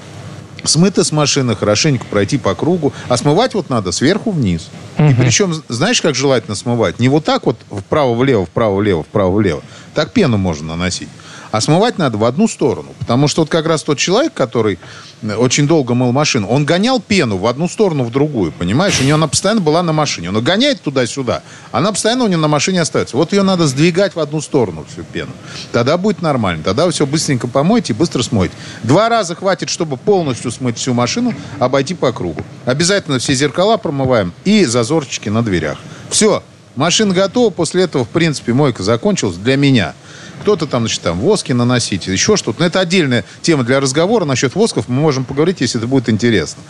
[0.65, 2.93] смыта с машины, хорошенько пройти по кругу.
[3.09, 4.69] А смывать вот надо сверху вниз.
[4.99, 6.99] И причем, знаешь, как желательно смывать?
[6.99, 9.63] Не вот так вот вправо-влево, вправо-влево, вправо-влево.
[9.95, 11.09] Так пену можно наносить.
[11.53, 12.95] А смывать надо в одну сторону.
[12.99, 14.79] Потому что вот как раз тот человек, который
[15.21, 18.99] э, очень долго мыл машину, он гонял пену в одну сторону, в другую, понимаешь?
[19.01, 20.31] У него она постоянно была на машине.
[20.31, 21.43] Он гоняет туда-сюда.
[21.71, 23.19] Она постоянно у него на машине остается.
[23.19, 25.33] Вот ее надо сдвигать в одну сторону, всю пену.
[25.73, 26.65] Тогда будет нормально.
[26.65, 28.55] Тогда все быстренько помойте и быстро смойте.
[28.83, 32.43] Два раза хватит, чтобы полностью смыть всю машину, обойти по кругу.
[32.65, 35.77] Обязательно все зеркала промываем и зазорчики на дверях.
[36.09, 36.43] Все.
[36.77, 37.51] Машина готова.
[37.51, 39.95] После этого, в принципе, мойка закончилась для меня.
[40.43, 42.61] Кто-то там, значит, там воски наносить, еще что-то.
[42.61, 44.25] Но это отдельная тема для разговора.
[44.25, 46.63] Насчет восков мы можем поговорить, если это будет интересно.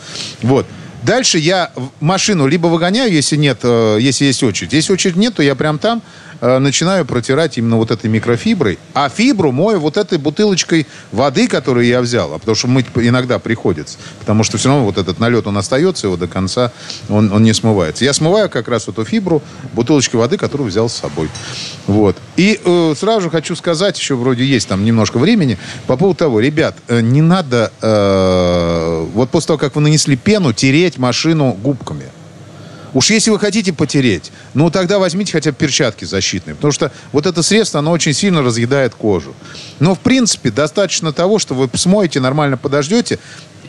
[0.43, 0.67] Вот.
[1.03, 4.73] Дальше я машину либо выгоняю, если нет, э, если есть очередь.
[4.73, 6.01] Если очередь нет, то я прям там
[6.43, 8.79] э, начинаю протирать именно вот этой микрофиброй.
[8.93, 12.35] А фибру мою вот этой бутылочкой воды, которую я взял.
[12.35, 13.97] А потому что мыть иногда приходится.
[14.21, 16.73] Потому что все равно вот этот налет, он остается, его до конца
[17.09, 18.05] он, он не смывается.
[18.05, 19.41] Я смываю как раз эту фибру
[19.73, 21.31] бутылочкой воды, которую взял с собой.
[21.87, 22.17] Вот.
[22.37, 26.77] И э, сразу хочу сказать, еще вроде есть там немножко времени, по поводу того, ребят,
[26.89, 32.07] э, не надо э, вот после того, как вы нанесли пену, тереть машину губками.
[32.95, 36.55] Уж если вы хотите потереть, ну тогда возьмите хотя бы перчатки защитные.
[36.55, 39.35] Потому что вот это средство, оно очень сильно разъедает кожу.
[39.81, 43.19] Но в принципе достаточно того, что вы смоете, нормально подождете.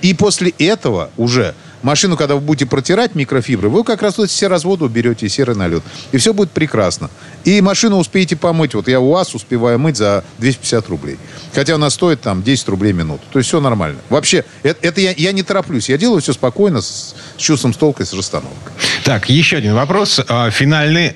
[0.01, 4.47] И после этого уже машину, когда вы будете протирать микрофибры, вы как раз вот все
[4.47, 5.83] разводы уберете и серый налет.
[6.11, 7.09] И все будет прекрасно.
[7.45, 8.73] И машину успеете помыть.
[8.73, 11.17] Вот я у вас успеваю мыть за 250 рублей.
[11.53, 13.21] Хотя она стоит там 10 рублей минуту.
[13.31, 13.99] То есть все нормально.
[14.09, 15.89] Вообще, это, это я, я не тороплюсь.
[15.89, 18.73] Я делаю все спокойно, с, с чувством, с толкой, с расстановкой.
[19.03, 20.21] Так, еще один вопрос.
[20.29, 21.09] А, Финальный.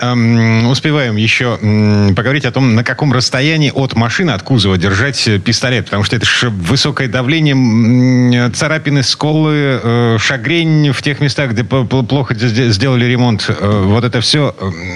[0.70, 1.58] Успеваем еще
[2.16, 5.86] поговорить о том, на каком расстоянии от машины, от кузова держать э, пистолет.
[5.86, 11.64] Потому что это же высокое давление, м, царапины, сколы, э, шагрень в тех местах, где
[11.64, 13.46] плохо сде- сделали ремонт.
[13.48, 14.54] Э, Вот это все,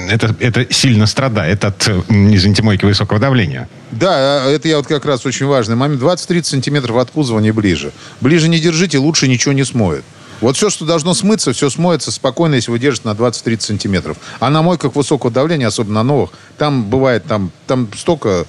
[0.09, 3.69] это, это сильно страдает от, э, извините, мойки высокого давления.
[3.91, 6.01] Да, это я вот как раз очень важный момент.
[6.01, 7.91] 20-30 сантиметров от кузова не ближе.
[8.19, 10.03] Ближе не держите, лучше ничего не смоет.
[10.41, 14.17] Вот все, что должно смыться, все смоется спокойно, если вы держите на 20-30 сантиметров.
[14.39, 18.45] А на мойках высокого давления, особенно на новых, там бывает там, там столько...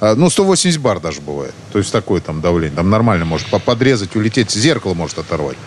[0.00, 1.54] а, Ну, 180 бар даже бывает.
[1.72, 2.74] То есть такое там давление.
[2.76, 4.50] Там нормально может по- подрезать, улететь.
[4.50, 5.58] Зеркало может оторвать.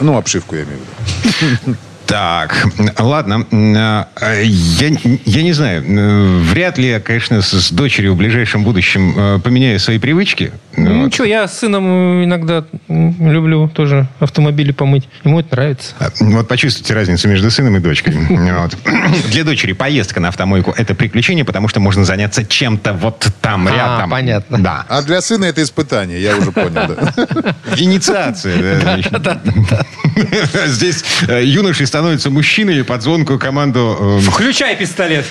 [0.00, 1.76] Ну, обшивку я имею в виду.
[2.06, 2.66] Так,
[2.98, 3.46] ладно.
[3.50, 4.88] Э, Я,
[5.24, 5.82] я не знаю.
[5.86, 10.52] э, Вряд ли я, конечно, с, с дочерью в ближайшем будущем э, поменяю свои привычки.
[10.76, 11.14] Ну, Вот.
[11.14, 15.08] что, я с сыном иногда люблю тоже автомобили помыть.
[15.24, 15.94] Ему это нравится.
[16.00, 18.14] А, Вот почувствуйте разницу между сыном и дочкой.
[19.30, 23.70] Для дочери поездка на автомойку– это приключение, потому что можно заняться чем-то вот там, А,
[23.70, 24.10] рядом.
[24.10, 24.58] понятно.
[24.58, 24.84] Да.
[24.88, 26.96] А для сына это испытание, я уже понял.
[27.76, 29.00] Инициация.
[30.66, 31.42] Здесь э,
[31.92, 35.26] юноши становятся мужчиной под звонкую команду э, Включай пистолет.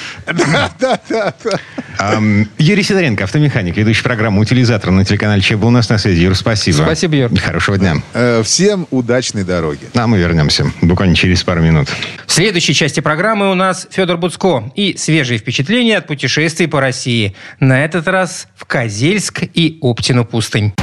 [1.98, 6.22] Ам, Юрий Сидоренко, автомеханик, ведущий программу «Утилизатор» на телеканале ЧЕ был у нас на связи.
[6.22, 6.84] Юр, спасибо.
[6.84, 7.40] Спасибо, Юр.
[7.40, 7.96] Хорошего дня.
[8.14, 9.82] Э, Всем удачной дороги.
[9.94, 11.90] А мы вернемся буквально через пару минут.
[12.26, 17.36] В следующей части программы у нас Федор Буцко и свежие впечатления от путешествий по России.
[17.60, 20.74] На этот раз в Козельск и Оптину пустынь.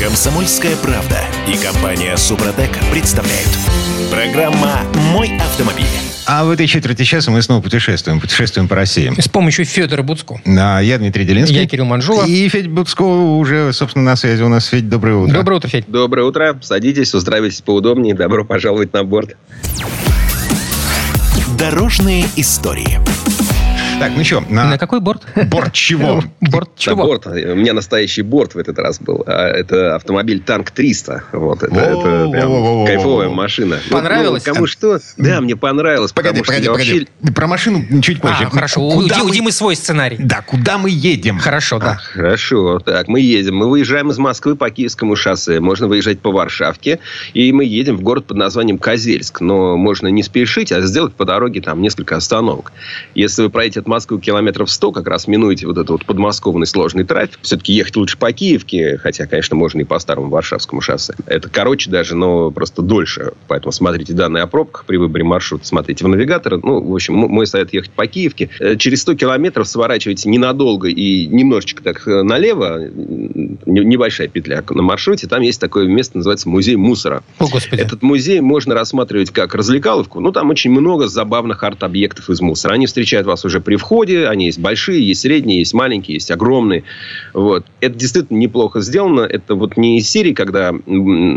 [0.00, 3.48] Комсомольская правда и компания Супротек представляют.
[4.10, 4.82] Программа
[5.12, 5.86] «Мой автомобиль».
[6.26, 8.20] А в этой четверти часа мы снова путешествуем.
[8.20, 9.10] Путешествуем по России.
[9.18, 10.38] С помощью Федора Буцко.
[10.44, 11.56] А, Я Дмитрий Делинский.
[11.60, 12.28] Я Кирилл Манжулов.
[12.28, 14.66] И Федь Буцко уже, собственно, на связи у нас.
[14.66, 15.32] Федь, доброе утро.
[15.32, 15.84] Доброе утро, Федь.
[15.88, 16.58] Доброе утро.
[16.62, 18.14] Садитесь, устраивайтесь поудобнее.
[18.14, 19.36] Добро пожаловать на борт.
[21.58, 23.00] Дорожные истории.
[23.98, 25.22] Так, ну что, На на какой борт?
[25.50, 26.22] борт чего?
[26.42, 27.04] Борт чего?
[27.06, 27.26] борт.
[27.26, 29.24] У меня настоящий борт в этот раз был.
[29.26, 31.24] А Это автомобиль Танк 300.
[31.32, 31.62] Вот.
[31.62, 32.86] Это, это прям Во-во-во-во-во.
[32.86, 33.78] кайфовая машина.
[33.88, 34.44] Ну, Понравилось?
[34.46, 35.00] ну, кому что?
[35.16, 36.12] Да, мне понравилось.
[36.12, 37.08] Погоди, погоди, погоди.
[37.34, 38.44] Про машину чуть позже.
[38.44, 38.86] А, хорошо.
[38.86, 40.16] У, Димы свой сценарий.
[40.20, 41.38] Да, куда мы едем?
[41.38, 41.94] Хорошо, А, да.
[41.96, 42.78] хорошо.
[42.80, 43.56] Так, мы едем.
[43.56, 45.58] Мы выезжаем из Москвы по Киевскому шоссе.
[45.58, 46.98] Можно выезжать по Варшавке.
[47.32, 49.40] И мы едем в город под названием Козельск.
[49.40, 52.72] Но можно не спешить, а сделать по дороге там несколько остановок.
[53.14, 57.04] Если вы проедете от Москвы километров 100, как раз минуете вот этот вот подмосковный сложный
[57.04, 57.38] трафик.
[57.42, 58.98] Все-таки ехать лучше по Киевке.
[58.98, 61.14] Хотя, конечно, можно и по старому Варшавскому шоссе.
[61.26, 63.32] Это короче даже, но просто дольше.
[63.46, 65.66] Поэтому смотрите данные о пробках при выборе маршрута.
[65.66, 66.58] Смотрите в навигатор.
[66.62, 68.50] Ну, в общем, мой совет ехать по Киевке.
[68.58, 72.80] Э, Через 100 километров сворачивайте ненадолго и немножечко так э, налево.
[73.66, 75.28] Небольшая петля на маршруте.
[75.28, 77.22] Там есть такое место, называется музей мусора.
[77.38, 77.80] О, Господи.
[77.80, 80.20] Этот музей можно рассматривать как развлекаловку.
[80.20, 82.74] Ну, там очень много забавных арт-объектов из мусора.
[82.74, 84.28] Они встречают вас уже при входе.
[84.28, 86.84] Они есть большие, есть средние, есть маленькие, есть огромные.
[87.32, 87.66] Вот.
[87.80, 89.20] Это действительно неплохо сделано.
[89.20, 90.72] Это вот не из серии, когда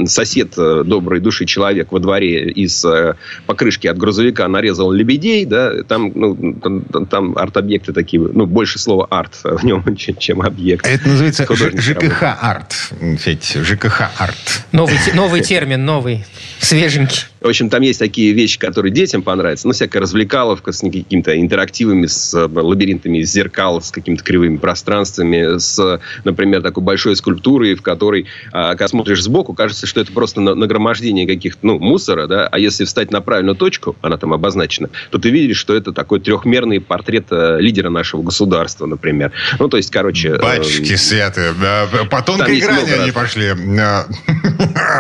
[0.06, 5.46] сосед э, доброй души человек во дворе из э, покрышки от грузовика нарезал лебедей.
[5.46, 5.84] Да?
[5.84, 9.84] Там, ну, там, там- арт-объекты такие, ну, больше слова арт в нем,
[10.20, 10.86] чем, объект.
[10.88, 12.74] Это называется ЖКХ-арт.
[13.20, 14.66] Федь, ЖКХ-арт.
[14.72, 16.26] Новый, новый термин, новый,
[16.60, 17.24] свеженький.
[17.42, 19.68] В общем, там есть такие вещи, которые детям понравятся.
[19.68, 26.02] Ну, всякая развлекаловка с какими-то интерактивами, с э, лабиринтами зеркал, с какими-то кривыми пространствами, с,
[26.26, 31.26] например, такой большой скульптурой, в которой, а, когда смотришь сбоку, кажется, что это просто нагромождение
[31.26, 35.30] каких-то, ну, мусора, да, а если встать на правильную точку, она там обозначена, то ты
[35.30, 39.32] видишь, что это такой трехмерный портрет э, лидера нашего государства, например.
[39.60, 40.30] Ну, то есть, короче...
[40.30, 43.50] Э, Батюшки э, святые, да, по тонкой грани они пошли.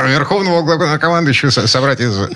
[0.08, 2.28] Верховного главнокомандующего собрать из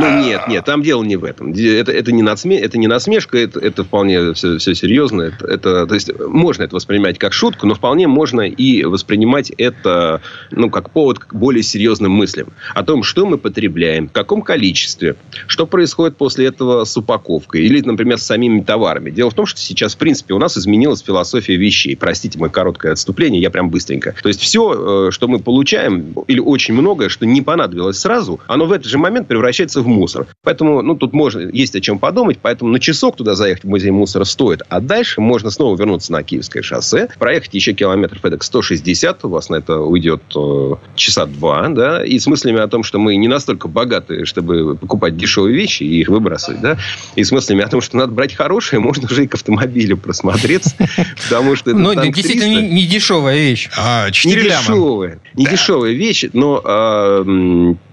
[0.00, 1.52] ну, нет, нет, там дело не в этом.
[1.52, 5.22] Это, это, не, насме, это не насмешка, это, это вполне все, все серьезно.
[5.22, 10.20] Это, это, то есть, можно это воспринимать как шутку, но вполне можно и воспринимать это
[10.50, 12.48] ну, как повод к более серьезным мыслям.
[12.74, 17.80] О том, что мы потребляем, в каком количестве, что происходит после этого с упаковкой или,
[17.80, 19.10] например, с самими товарами.
[19.10, 21.96] Дело в том, что сейчас, в принципе, у нас изменилась философия вещей.
[21.96, 24.14] Простите мое короткое отступление, я прям быстренько.
[24.22, 28.66] То есть, все, э, что мы получаем, или очень многое, что не понадобилось сразу, оно
[28.66, 30.26] в этот же момент превращается в мусор.
[30.42, 32.38] Поэтому, ну, тут можно, есть о чем подумать.
[32.40, 34.62] Поэтому на часок туда заехать в музей мусора стоит.
[34.68, 39.24] А дальше можно снова вернуться на Киевское шоссе, проехать еще километров эдак 160.
[39.24, 42.04] У вас на это уйдет э, часа два, да.
[42.04, 46.00] И с мыслями о том, что мы не настолько богаты, чтобы покупать дешевые вещи и
[46.00, 46.78] их выбрасывать, да.
[47.16, 50.74] И с мыслями о том, что надо брать хорошие, можно уже и к автомобилю просмотреться.
[51.24, 53.68] Потому что Ну, действительно, не дешевая вещь.
[53.76, 55.20] А, не дешевая.
[55.34, 57.24] Не дешевая вещь, но, а,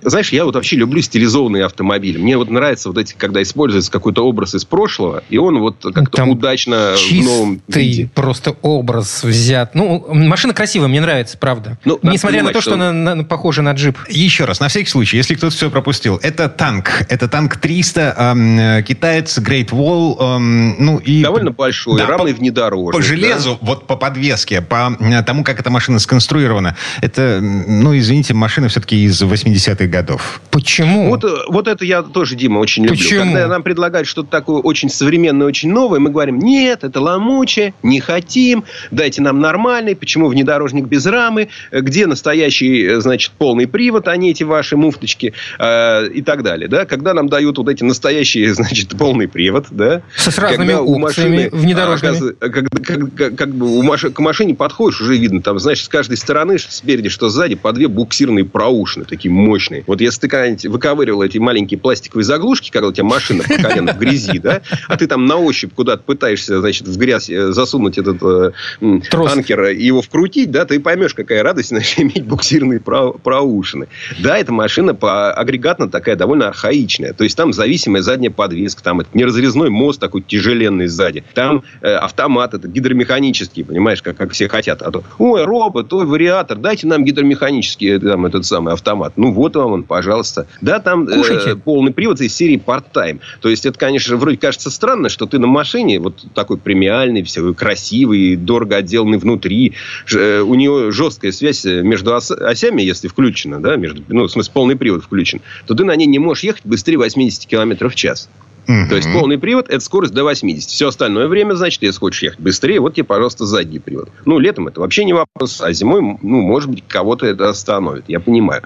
[0.01, 2.19] знаешь, я вот вообще люблю стилизованные автомобили.
[2.19, 6.17] Мне вот нравится вот эти, когда используется какой-то образ из прошлого, и он вот как-то
[6.17, 8.10] Там удачно в новом виде.
[8.13, 9.74] просто образ взят.
[9.74, 11.80] Ну, машина красивая, мне нравится, правда.
[11.84, 13.98] Ну, Несмотря на то, что, что она на, похожа на джип.
[14.08, 16.19] Еще раз, на всякий случай, если кто-то все пропустил.
[16.22, 17.06] Это танк.
[17.10, 20.15] Это танк 300, эм, китаец, Great Wall.
[20.19, 21.24] Эм, ну, и...
[21.24, 22.93] Довольно большой, да, равный по, внедорожник.
[22.93, 23.67] По железу, да?
[23.67, 24.95] вот по подвеске, по
[25.26, 26.76] тому, как эта машина сконструирована.
[27.02, 30.41] Это, ну, извините, машина все-таки из 80-х годов.
[30.52, 30.98] Почему?
[31.07, 32.97] Вот вот это я тоже, Дима, очень люблю.
[32.97, 33.23] Почему?
[33.23, 37.99] Когда нам предлагают что-то такое очень современное, очень новое, мы говорим, нет, это ломуче, не
[37.99, 44.31] хотим, дайте нам нормальный, почему внедорожник без рамы, где настоящий, значит, полный привод, а не
[44.31, 46.67] эти ваши муфточки э, и так далее.
[46.67, 46.85] Да?
[46.85, 50.01] Когда нам дают вот эти настоящие, значит, полный привод, да?
[50.15, 52.35] С разными когда у машины, внедорожными.
[52.39, 54.01] А, как, как, как, как бы у маш...
[54.01, 57.71] к машине подходишь, уже видно, там, знаешь, с каждой стороны, что спереди, что сзади, по
[57.73, 59.83] две буксирные проушины, такие мощные.
[59.88, 60.65] Вот если ты когда-нибудь
[60.99, 64.97] выковыривал эти маленькие пластиковые заглушки, когда у тебя машина по колено в грязи, да, а
[64.97, 69.84] ты там на ощупь куда-то пытаешься, значит, в грязь э, засунуть этот э, анкер и
[69.84, 73.88] его вкрутить, да, ты поймешь, какая радость, значит, иметь буксирные проушины.
[74.19, 77.13] Да, эта машина по агрегатно такая довольно архаичная.
[77.13, 81.23] То есть, там зависимая задняя подвеска, там это неразрезной мост такой тяжеленный сзади.
[81.34, 84.82] Там э, автомат, это гидромеханический, понимаешь, как, как все хотят.
[84.82, 89.13] А то, ой, робот, ой, вариатор, дайте нам гидромеханический э, там, этот самый автомат.
[89.15, 90.47] Ну, вот вам он, пожалуйста.
[90.62, 93.19] Да, там э, полный привод из серии part-time.
[93.41, 97.53] То есть, это, конечно, вроде кажется странно, что ты на машине вот такой премиальный, все
[97.53, 99.73] красивый, дорого отделанный внутри.
[100.13, 104.75] Э, у нее жесткая связь между осями, если включена, да, между, ну, в смысле, полный
[104.75, 108.29] привод включен, то ты на ней не можешь ехать быстрее 80 км в час.
[108.69, 108.88] Угу.
[108.88, 110.69] То есть полный привод это скорость до 80.
[110.69, 114.10] Все остальное время, значит, если хочешь ехать быстрее, вот тебе, пожалуйста, задний привод.
[114.25, 118.05] Ну, летом это вообще не вопрос, а зимой, ну, может быть, кого-то это остановит.
[118.08, 118.62] Я понимаю.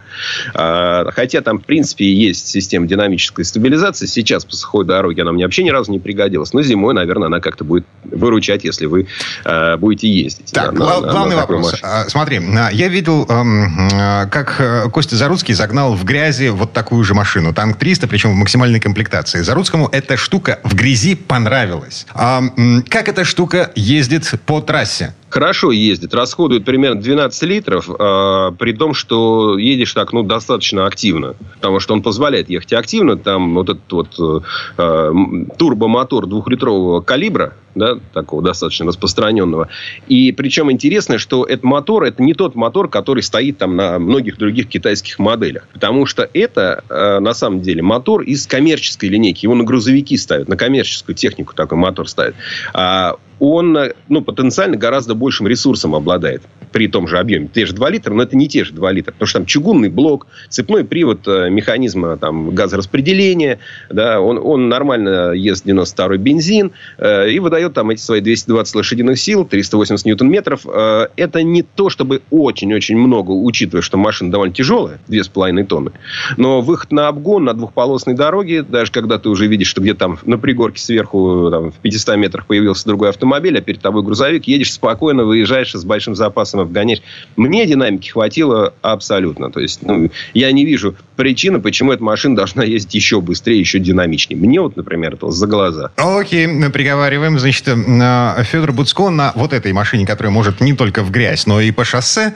[0.54, 4.06] А, хотя там, в принципе, есть система динамической стабилизации.
[4.06, 6.52] Сейчас по сухой дороге она мне вообще ни разу не пригодилась.
[6.52, 9.08] Но зимой, наверное, она как-то будет выручать, если вы
[9.46, 10.52] а, будете ездить.
[10.52, 11.76] Так, на, на, главный на вопрос.
[11.82, 13.90] А, смотри, а, я видел, эм,
[14.30, 17.54] как э, Костя Заруцкий загнал в грязи вот такую же машину.
[17.54, 19.42] Танк 300, причем в максимальной комплектации.
[19.42, 22.08] Заруцкому эта штука в грязи понравилась.
[22.16, 22.42] А,
[22.90, 25.14] как эта штука ездит по трассе?
[25.34, 31.34] Хорошо ездит, расходует примерно 12 литров, э, при том, что едешь так, ну, достаточно активно.
[31.56, 33.18] Потому что он позволяет ехать активно.
[33.18, 34.44] Там вот этот вот
[34.78, 35.14] э,
[35.58, 39.70] турбомотор двухлитрового калибра, да, такого достаточно распространенного.
[40.08, 44.38] И причем интересно, что этот мотор, это не тот мотор, который стоит там на многих
[44.38, 45.68] других китайских моделях.
[45.74, 49.46] Потому что это, э, на самом деле, мотор из коммерческой линейки.
[49.46, 52.36] Его на грузовики ставят, на коммерческую технику такой мотор ставят.
[52.76, 53.78] А он
[54.08, 57.50] ну, потенциально гораздо большим ресурсом обладает при том же объеме.
[57.54, 59.12] Те же 2 литра, но это не те же 2 литра.
[59.12, 63.60] Потому что там чугунный блок, цепной привод э, механизма там, газораспределения.
[63.90, 69.20] Да, он, он нормально ест 92-й бензин э, и выдает там эти свои 220 лошадиных
[69.20, 70.62] сил, 380 ньютон-метров.
[70.66, 75.92] Э, это не то, чтобы очень-очень много, учитывая, что машина довольно тяжелая, 2,5 тонны.
[76.38, 80.20] Но выход на обгон на двухполосной дороге, даже когда ты уже видишь, что где-то там
[80.24, 84.74] на пригорке сверху там, в 500 метрах появился другой автомобиль, а перед тобой грузовик, едешь
[84.74, 87.02] спокойно, выезжаешь с большим запасом обгонять.
[87.36, 89.52] Мне динамики хватило абсолютно.
[89.52, 93.80] То есть, ну, я не вижу причины, почему эта машина должна ездить еще быстрее, еще
[93.80, 94.40] динамичнее.
[94.40, 95.92] Мне вот, например, это за глаза.
[95.96, 97.40] Окей, мы приговариваем.
[97.40, 101.62] Значит, э, Федор Буцко на вот этой машине, которая может не только в грязь, но
[101.62, 102.34] и по шоссе.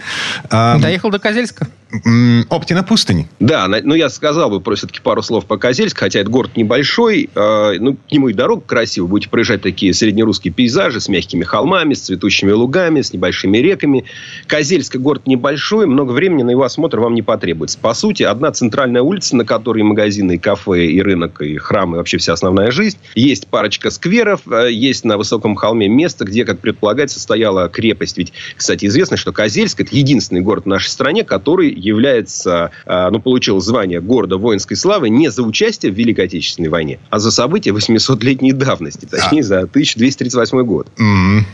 [0.50, 1.68] э, Доехал до Козельска.
[2.50, 3.28] Оптина пустынь.
[3.40, 7.30] Да, ну я сказал бы просто все-таки пару слов по Козельск, хотя это город небольшой,
[7.34, 11.94] э, ну к нему и дорога красивая, будете проезжать такие среднерусские пейзажи с мягкими холмами,
[11.94, 14.06] с цветущими лугами, с небольшими реками.
[14.48, 17.78] Козельск город небольшой, много времени на его осмотр вам не потребуется.
[17.80, 21.98] По сути, одна центральная улица, на которой магазины, и кафе, и рынок, и храмы, и
[21.98, 22.98] вообще вся основная жизнь.
[23.16, 28.18] Есть парочка скверов, э, есть на высоком холме место, где, как предполагается, стояла крепость.
[28.18, 33.20] Ведь, кстати, известно, что Козельск– это единственный город в нашей стране, который является, э, ну,
[33.20, 37.72] получил звание города воинской славы не за участие в Великой Отечественной войне, а за события
[37.72, 40.67] 800-летней давности, точнее, за 1238 год.
[41.00, 41.46] М,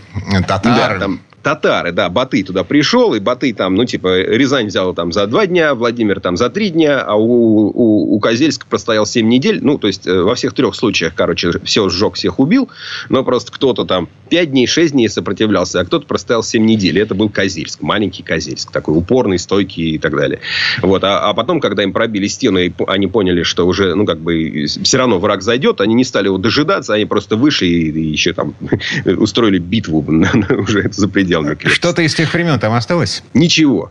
[0.42, 1.00] Да, Татар.
[1.00, 5.28] там татары, да, Батый туда пришел, и Батый там, ну, типа, Рязань взял там за
[5.28, 9.60] два дня, Владимир там за три дня, а у, у, у Козельска простоял семь недель.
[9.62, 12.70] Ну, то есть, э, во всех трех случаях, короче, все сжег, всех убил,
[13.10, 17.00] но просто кто-то там пять дней, шесть дней сопротивлялся, а кто-то простоял семь недель.
[17.00, 20.40] Это был Козельск, маленький Козельск, такой упорный, стойкий и так далее.
[20.82, 24.20] Вот, а, а потом, когда им пробили стену, и они поняли, что уже, ну, как
[24.20, 28.12] бы, все равно враг зайдет, они не стали его дожидаться, они просто вышли и, и
[28.12, 28.56] еще там
[29.06, 30.04] устроили битву
[30.58, 31.76] уже за пределами крепости.
[31.76, 33.24] Что-то из тех времен там осталось?
[33.34, 33.90] Ничего.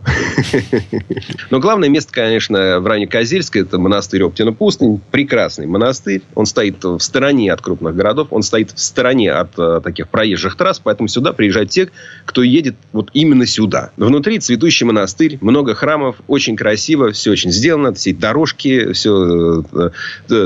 [1.49, 5.01] Но главное место, конечно, в районе Козельска, это монастырь Оптина Пустынь.
[5.11, 6.21] Прекрасный монастырь.
[6.35, 8.27] Он стоит в стороне от крупных городов.
[8.31, 10.79] Он стоит в стороне от э, таких проезжих трасс.
[10.83, 11.89] Поэтому сюда приезжают те,
[12.25, 13.91] кто едет вот именно сюда.
[13.97, 17.93] Внутри цветущий монастырь, много храмов, очень красиво, все очень сделано.
[17.93, 19.63] Все дорожки, все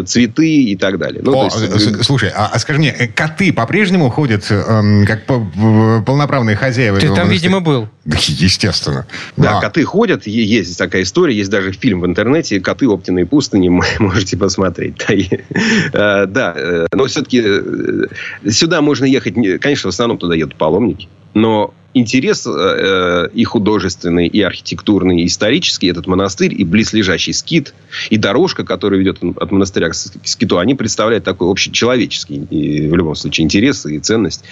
[0.06, 1.22] цветы и так далее.
[1.24, 5.26] Ну, О, есть, слушай, а, а скажи мне, э, коты по-прежнему ходят эм, как
[6.06, 6.87] полноправные хозяева?
[6.96, 7.88] Ты этого там, видимо, был.
[8.06, 9.06] Естественно.
[9.36, 13.70] Да, коты ходят, есть такая история, есть даже фильм в интернете «Коты Оптиной пустыни»,
[14.00, 14.96] можете посмотреть.
[15.08, 15.28] Да, и,
[15.94, 17.44] э, да, э, но все-таки
[18.50, 23.44] сюда можно ехать, не- конечно, в основном туда едут паломники, но интерес э, э, и
[23.44, 27.74] художественный, и архитектурный, и исторический этот монастырь, и близлежащий скит,
[28.10, 33.16] и дорожка, которая ведет от монастыря к скиту, они представляют такой общечеловеческий, и в любом
[33.16, 34.44] случае, интерес и ценность.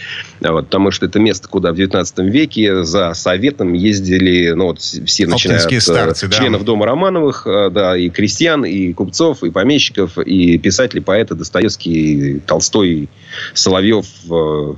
[0.41, 4.79] А Вот, потому что это место, куда в 19 веке за советом ездили, ну, вот
[4.79, 6.37] все начиная от Оптинские э, старцы, да.
[6.37, 12.41] членов Дома Романовых, э, да, и крестьян, и купцов, и помещиков, и писатели, поэты Достоевский,
[12.45, 13.09] Толстой,
[13.53, 14.05] Соловьев,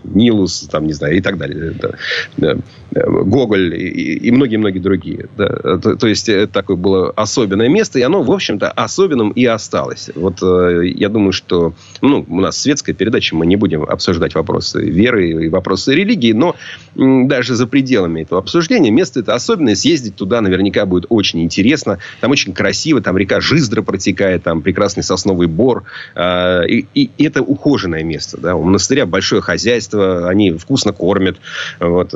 [0.03, 1.71] Нилус, там, не знаю, и так далее.
[1.79, 1.91] Да,
[2.37, 2.56] да.
[2.93, 5.27] Гоголь и- многие-многие другие.
[5.37, 5.77] да.
[5.77, 10.09] То, то есть, это такое было особенное место, и оно, в общем-то, особенным и осталось.
[10.15, 14.81] Вот э, я думаю, что ну, у нас светская передача, мы не будем обсуждать вопросы
[14.83, 16.55] веры и вопросы религии, но
[16.95, 19.75] даже за пределами этого обсуждения место это особенное.
[19.75, 21.99] Съездить туда наверняка будет очень интересно.
[22.21, 25.83] Там очень красиво, там река Жиздра протекает, там прекрасный сосновый бор.
[26.15, 28.39] А, И, и это ухоженное место.
[28.39, 28.55] Да?
[28.55, 31.37] У монастыря большое хозяйство, они вкусно кормят
[31.79, 32.11] вот,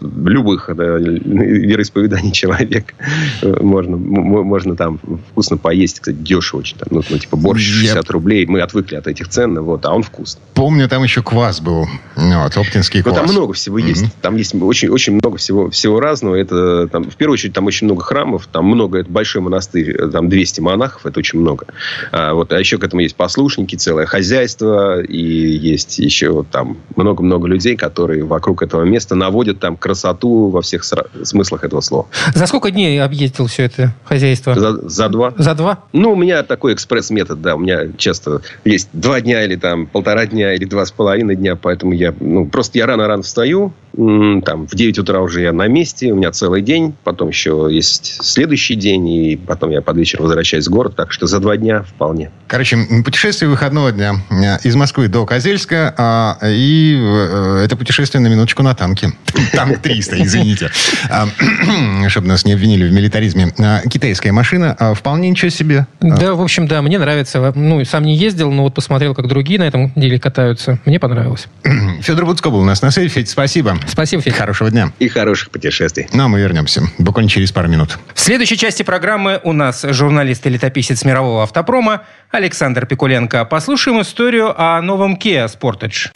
[0.00, 2.94] любых да, вероисповеданий человек.
[3.42, 4.98] Можно, можно там
[5.30, 6.76] вкусно поесть, кстати, дешево очень.
[6.78, 8.46] Там, ну, ну, типа борщ Я- 60 рублей.
[8.46, 10.42] Мы отвыкли от этих цен, вот, а он вкусный.
[10.54, 11.86] Помню, там еще квас был.
[12.16, 13.14] Вот, оптинский квас.
[13.16, 13.88] там много всего Мгм.
[13.88, 14.04] есть.
[14.20, 16.34] Там есть очень, очень много всего, всего разного.
[16.36, 18.46] Это, там, в первую очередь, там очень много храмов.
[18.50, 19.90] Там много, это большой монастырь.
[19.90, 21.06] э, Там 200 монахов.
[21.06, 21.66] Это очень много.
[22.12, 25.00] А, вот, а еще к этому есть послушники, целое хозяйство.
[25.02, 30.84] И есть еще там много-много людей, которые вокруг этого места наводят там красоту во всех
[31.22, 32.06] смыслах этого слова.
[32.34, 34.54] За сколько дней объездил все это хозяйство?
[34.54, 35.34] За, за два.
[35.36, 35.78] За два?
[35.92, 37.56] Ну, у меня такой экспресс-метод, да.
[37.56, 41.56] У меня часто есть два дня или там полтора дня или два с половиной дня,
[41.56, 46.12] поэтому я, ну, просто я рано-рано встаю, там, в 9 утра уже я на месте,
[46.12, 50.66] у меня целый день, потом еще есть следующий день, и потом я под вечер возвращаюсь
[50.66, 52.30] в город, так что за два дня вполне.
[52.48, 58.28] Короче, путешествие выходного дня э, из Москвы до Козельска, а, и э, это путешествие на
[58.28, 59.12] минуточку на танке.
[59.52, 60.70] Танк 300, извините.
[61.10, 61.28] А,
[62.08, 63.52] Чтобы нас не обвинили в милитаризме.
[63.58, 65.86] А, Китайская машина, а, вполне ничего себе.
[66.00, 67.52] Да, в общем, да, мне нравится.
[67.54, 70.78] Ну, сам не ездил, но вот посмотрел, как другие на этом деле катаются.
[70.84, 71.48] Мне понравилось.
[72.00, 73.08] Федор Буцко был у нас на связи.
[73.08, 73.76] Федь, спасибо.
[73.86, 74.36] Спасибо, Федя.
[74.36, 74.92] Хорошего дня.
[74.98, 76.08] И хороших путешествий.
[76.12, 77.98] Ну, а мы вернемся буквально через пару минут.
[78.14, 83.44] В следующей части программы у нас журналист и летописец мирового автопрома Александр Пикуленко.
[83.44, 86.10] Послушаем историю о новом Kia Sportage.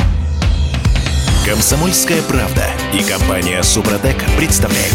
[1.46, 4.94] Комсомольская правда и компания Супротек представляют.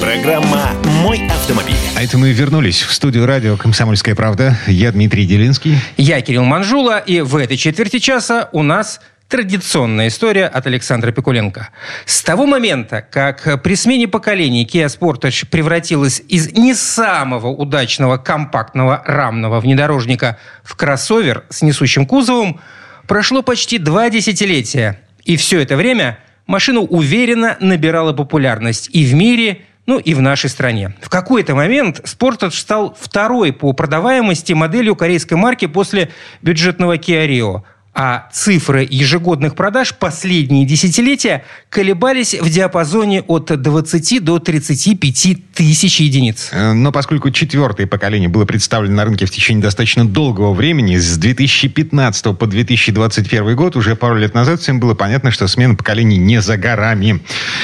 [0.00, 0.70] Программа
[1.02, 1.74] «Мой автомобиль».
[1.96, 4.56] А это мы вернулись в студию радио «Комсомольская правда».
[4.68, 5.78] Я Дмитрий Делинский.
[5.96, 11.68] Я Кирилл Манжула, и в этой четверти часа у нас Традиционная история от Александра Пикуленко.
[12.04, 19.04] С того момента, как при смене поколений Kia Sportage превратилась из не самого удачного компактного
[19.06, 22.58] рамного внедорожника в кроссовер с несущим кузовом,
[23.06, 25.00] прошло почти два десятилетия.
[25.22, 30.50] И все это время машина уверенно набирала популярность и в мире, ну и в нашей
[30.50, 30.96] стране.
[31.00, 36.10] В какой-то момент Sportage стал второй по продаваемости моделью корейской марки после
[36.42, 37.62] бюджетного Kia Rio–
[37.92, 46.50] а цифры ежегодных продаж последние десятилетия колебались в диапазоне от 20 до 35 тысяч единиц.
[46.52, 51.18] Э, но поскольку четвертое поколение было представлено на рынке в течение достаточно долгого времени, с
[51.18, 56.40] 2015 по 2021 год, уже пару лет назад, всем было понятно, что смена поколений не
[56.40, 57.20] за горами.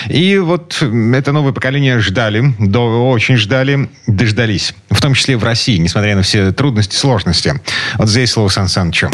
[0.08, 4.74] И вот это новое поколение ждали, до, очень ждали, дождались.
[4.90, 7.60] В том числе в России, несмотря на все трудности, сложности.
[7.94, 9.10] Вот здесь слово Сан Санычу.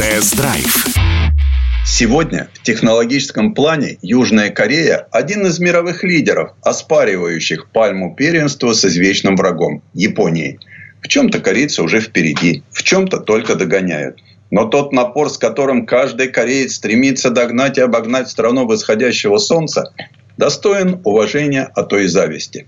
[0.00, 0.86] Тест-драйв.
[1.84, 9.36] Сегодня в технологическом плане Южная Корея– один из мировых лидеров, оспаривающих пальму первенства с извечным
[9.36, 10.58] врагом– Японией.
[11.02, 14.22] В чем-то корейцы уже впереди, в чем-то только догоняют.
[14.50, 19.92] Но тот напор, с которым каждый кореец стремится догнать и обогнать страну восходящего солнца,
[20.38, 22.66] достоин уважения, а то и зависти.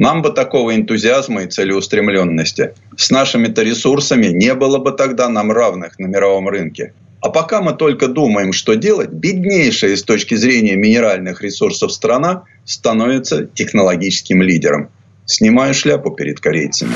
[0.00, 2.72] Нам бы такого энтузиазма и целеустремленности.
[2.96, 6.94] С нашими-то ресурсами не было бы тогда нам равных на мировом рынке.
[7.20, 13.44] А пока мы только думаем, что делать, беднейшая с точки зрения минеральных ресурсов страна становится
[13.44, 14.88] технологическим лидером.
[15.26, 16.94] Снимаю шляпу перед корейцами.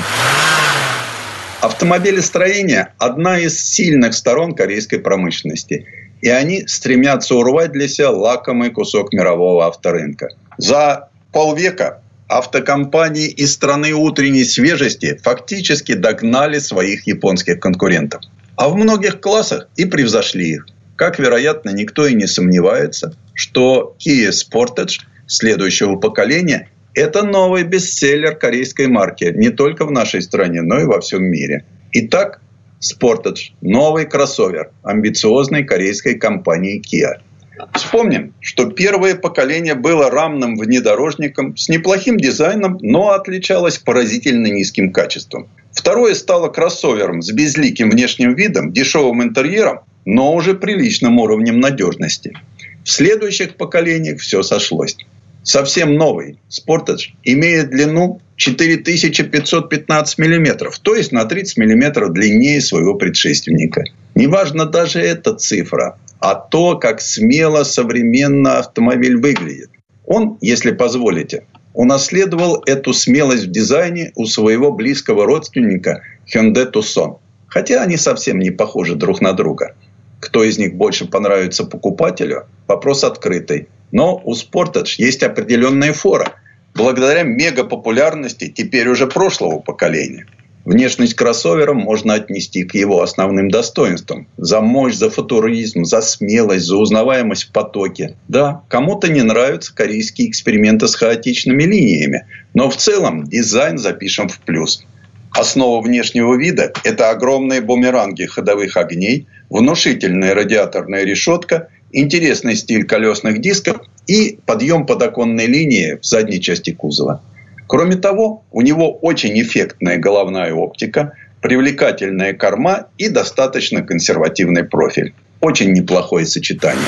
[1.61, 5.85] Автомобилестроение– одна из сильных сторон корейской промышленности.
[6.21, 10.29] И они стремятся урвать для себя лакомый кусок мирового авторынка.
[10.57, 18.21] За полвека автокомпании из страны утренней свежести фактически догнали своих японских конкурентов.
[18.55, 20.67] А в многих классах и превзошли их.
[20.95, 28.87] Как, вероятно, никто и не сомневается, что Kia Sportage следующего поколения– это новый бестселлер корейской
[28.87, 31.65] марки не только в нашей стране, но и во всем мире.
[31.91, 32.39] Итак,
[32.79, 37.21] Sportage– новый кроссовер амбициозной корейской компании Kia–
[37.73, 45.47] Вспомним, что первое поколение было рамным внедорожником с неплохим дизайном, но отличалось поразительно низким качеством.
[45.71, 52.37] Второе стало кроссовером с безликим внешним видом, дешевым интерьером, но уже приличным уровнем надежности.
[52.83, 54.97] В следующих поколениях все сошлось.
[55.43, 63.83] Совсем новый Sportage имеет длину 4515 мм, то есть на 30 мм длиннее своего предшественника.
[64.15, 69.69] Неважно даже эта цифра а то, как смело современно автомобиль выглядит.
[70.07, 71.45] Он, если позволите,
[71.75, 77.19] унаследовал эту смелость в дизайне у своего близкого родственника Hyundai Tucson.
[77.47, 79.75] Хотя они совсем не похожи друг на друга.
[80.19, 83.67] Кто из них больше понравится покупателю– вопрос открытый.
[83.91, 86.33] Но у Sportage есть определенная фора,
[86.73, 90.25] благодаря мегапопулярности теперь уже прошлого поколения–
[90.65, 94.27] Внешность кроссовера можно отнести к его основным достоинствам.
[94.37, 98.15] За мощь, за футуризм, за смелость, за узнаваемость в потоке.
[98.27, 102.25] Да, кому-то не нравятся корейские эксперименты с хаотичными линиями.
[102.55, 104.83] Но в целом дизайн запишем в плюс.
[105.31, 113.81] Основа внешнего вида– это огромные бумеранги ходовых огней, внушительная радиаторная решетка, интересный стиль колесных дисков
[114.07, 117.21] и подъем подоконной линии в задней части кузова–
[117.67, 125.13] Кроме того, у него очень эффектная головная оптика, привлекательная корма и достаточно консервативный профиль.
[125.41, 126.87] Очень неплохое сочетание.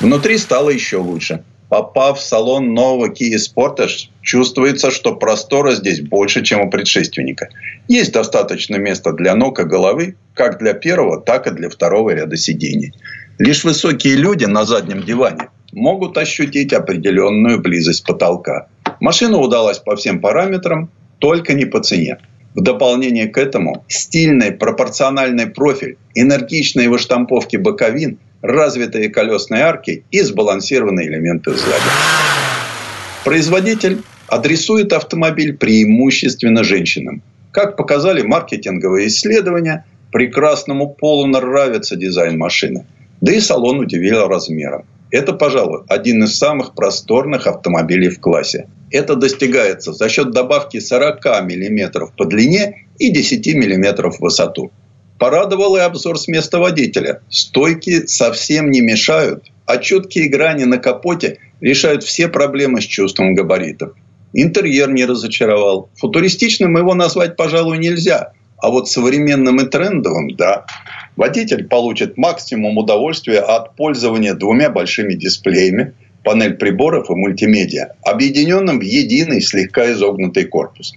[0.00, 1.44] Внутри стало еще лучше.
[1.68, 7.48] Попав в салон нового Kia Sportage, чувствуется, что простора здесь больше, чем у предшественника.
[7.86, 12.36] Есть достаточно места для ног и головы, как для первого, так и для второго ряда
[12.36, 12.92] сидений.
[13.38, 18.66] Лишь высокие люди на заднем диване могут ощутить определенную близость потолка–
[19.00, 22.18] Машина удалась по всем параметрам, только не по цене.
[22.54, 31.08] В дополнение к этому стильный пропорциональный профиль, энергичные выштамповки боковин, развитые колесные арки и сбалансированные
[31.08, 31.90] элементы сзади.
[33.24, 37.22] Производитель адресует автомобиль преимущественно женщинам.
[37.52, 42.86] Как показали маркетинговые исследования, прекрасному полу нравится дизайн машины.
[43.20, 44.84] Да и салон удивил размером.
[45.10, 48.68] Это, пожалуй, один из самых просторных автомобилей в классе.
[48.90, 54.70] Это достигается за счет добавки 40 мм по длине и 10 мм в высоту.
[55.18, 57.20] Порадовал и обзор с места водителя.
[57.28, 63.92] Стойки совсем не мешают, а четкие грани на капоте решают все проблемы с чувством габаритов.
[64.32, 65.90] Интерьер не разочаровал.
[65.96, 68.32] Футуристичным его назвать, пожалуй, нельзя.
[68.58, 70.66] А вот современным и трендовым– да.
[71.20, 75.92] Водитель получит максимум удовольствия от пользования двумя большими дисплеями,
[76.24, 80.94] панель приборов и мультимедиа, объединенным в единый слегка изогнутый корпус.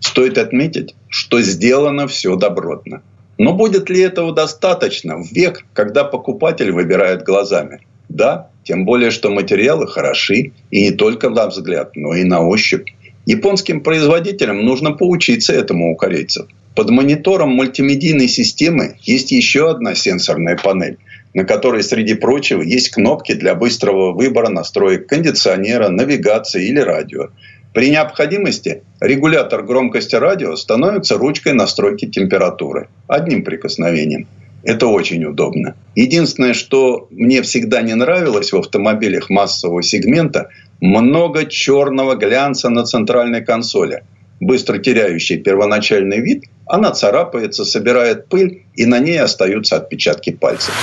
[0.00, 3.02] Стоит отметить, что сделано все добротно.
[3.36, 7.80] Но будет ли этого достаточно в век, когда покупатель выбирает глазами?
[8.08, 12.88] Да, тем более, что материалы хороши и не только на взгляд, но и на ощупь.
[13.26, 16.46] Японским производителям нужно поучиться этому у корейцев.
[16.76, 20.98] Под монитором мультимедийной системы есть еще одна сенсорная панель,
[21.32, 27.30] на которой, среди прочего, есть кнопки для быстрого выбора настроек кондиционера, навигации или радио.
[27.72, 32.88] При необходимости регулятор громкости радио становится ручкой настройки температуры.
[33.08, 34.28] Одним прикосновением.
[34.62, 35.76] Это очень удобно.
[35.94, 40.50] Единственное, что мне всегда не нравилось в автомобилях массового сегмента,
[40.82, 44.02] много черного глянца на центральной консоли.
[44.40, 50.74] Быстро теряющий первоначальный вид, она царапается, собирает пыль, и на ней остаются отпечатки пальцев.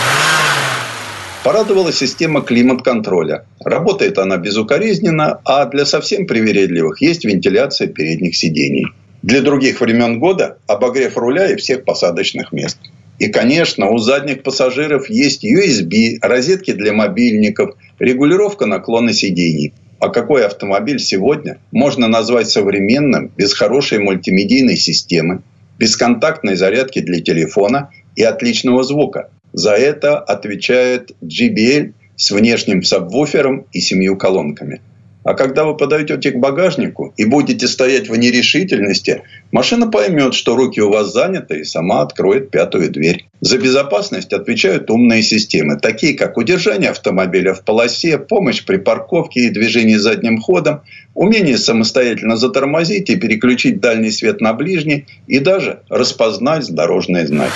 [1.43, 3.45] Порадовала система климат-контроля.
[3.63, 8.87] Работает она безукоризненно, а для совсем привередливых есть вентиляция передних сидений.
[9.21, 12.77] Для других времен года обогрев руля и всех посадочных мест.
[13.19, 19.73] И, конечно, у задних пассажиров есть USB, розетки для мобильников, регулировка наклона сидений.
[20.03, 25.43] А какой автомобиль сегодня можно назвать современным без хорошей мультимедийной системы,
[25.79, 29.29] бесконтактной зарядки для телефона и отличного звука?
[29.53, 34.81] За это отвечает JBL с внешним сабвуфером и семью колонками.
[35.23, 40.81] А когда вы подойдете к багажнику и будете стоять в нерешительности, машина поймет, что руки
[40.81, 43.25] у вас заняты и сама откроет пятую дверь.
[43.39, 49.49] За безопасность отвечают умные системы, такие как удержание автомобиля в полосе, помощь при парковке и
[49.49, 50.81] движении задним ходом,
[51.13, 57.53] умение самостоятельно затормозить и переключить дальний свет на ближний и даже распознать дорожные знаки.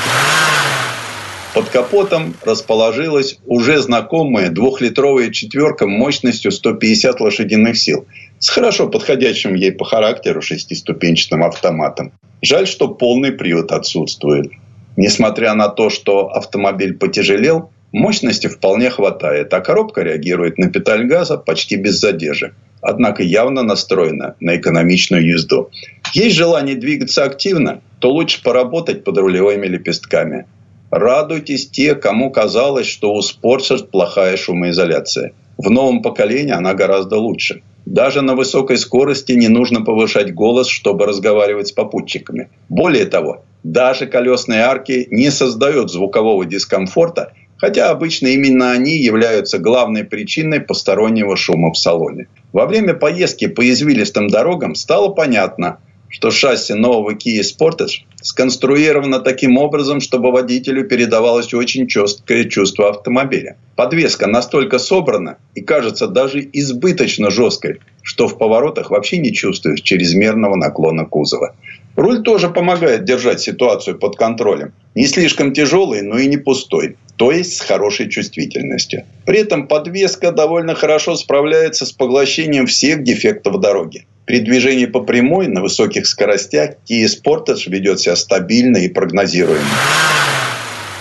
[1.57, 8.05] Под капотом расположилась уже знакомая двухлитровая четверка мощностью 150 лошадиных сил
[8.37, 12.11] с хорошо подходящим ей по характеру шестиступенчатым автоматом.
[12.43, 14.51] Жаль, что полный привод отсутствует.
[14.97, 21.37] Несмотря на то, что автомобиль потяжелел, мощности вполне хватает, а коробка реагирует на педаль газа
[21.39, 22.53] почти без задержек.
[22.81, 25.71] Однако явно настроена на экономичную езду.
[26.13, 30.45] Есть желание двигаться активно, то лучше поработать под рулевыми лепестками–
[30.89, 35.33] Радуйтесь те, кому казалось, что у Sportster плохая шумоизоляция.
[35.57, 37.61] В новом поколении она гораздо лучше.
[37.85, 42.49] Даже на высокой скорости не нужно повышать голос, чтобы разговаривать с попутчиками.
[42.69, 50.03] Более того, даже колесные арки не создают звукового дискомфорта, хотя обычно именно они являются главной
[50.03, 52.27] причиной постороннего шума в салоне.
[52.53, 55.79] Во время поездки по извилистым дорогам стало понятно,
[56.09, 63.57] что шасси нового Kia Sportage сконструировано таким образом, чтобы водителю передавалось очень четкое чувство автомобиля.
[63.75, 70.55] Подвеска настолько собрана и кажется даже избыточно жесткой, что в поворотах вообще не чувствуешь чрезмерного
[70.55, 71.55] наклона кузова.
[71.95, 74.73] Руль тоже помогает держать ситуацию под контролем.
[74.93, 76.95] Не слишком тяжелый, но и не пустой.
[77.15, 79.03] То есть с хорошей чувствительностью.
[79.25, 84.05] При этом подвеска довольно хорошо справляется с поглощением всех дефектов дороги.
[84.27, 89.63] При движении по прямой на высоких скоростях Kia Sportage ведет себя стабильно и прогнозируемо.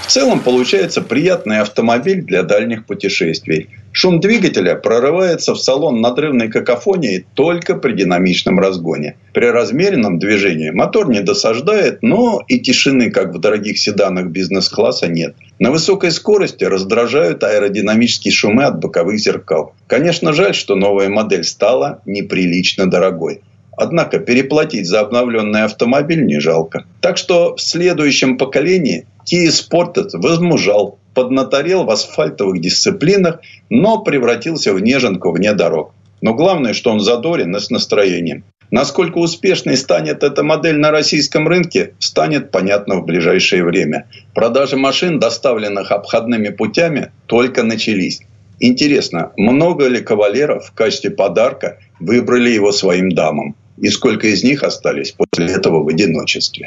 [0.06, 3.70] В целом получается приятный автомобиль для дальних путешествий.
[3.90, 9.16] Шум двигателя прорывается в салон надрывной какофонией только при динамичном разгоне.
[9.34, 15.34] При размеренном движении мотор не досаждает, но и тишины, как в дорогих седанах бизнес-класса, нет.
[15.58, 19.74] На высокой скорости раздражают аэродинамические шумы от боковых зеркал.
[19.88, 23.40] Конечно, жаль, что новая модель стала неприлично дорогой.
[23.76, 26.84] Однако переплатить за обновленный автомобиль не жалко.
[27.00, 35.32] Так что в следующем поколении Sportage возмужал, поднаторел в асфальтовых дисциплинах, но превратился в неженку
[35.32, 35.92] вне дорог.
[36.20, 38.44] Но главное, что он задорен и с настроением.
[38.70, 44.08] Насколько успешной станет эта модель на российском рынке, станет понятно в ближайшее время.
[44.34, 48.20] Продажи машин, доставленных обходными путями, только начались.
[48.58, 53.54] Интересно, много ли кавалеров в качестве подарка выбрали его своим дамам?
[53.78, 56.66] И сколько из них остались после этого в одиночестве?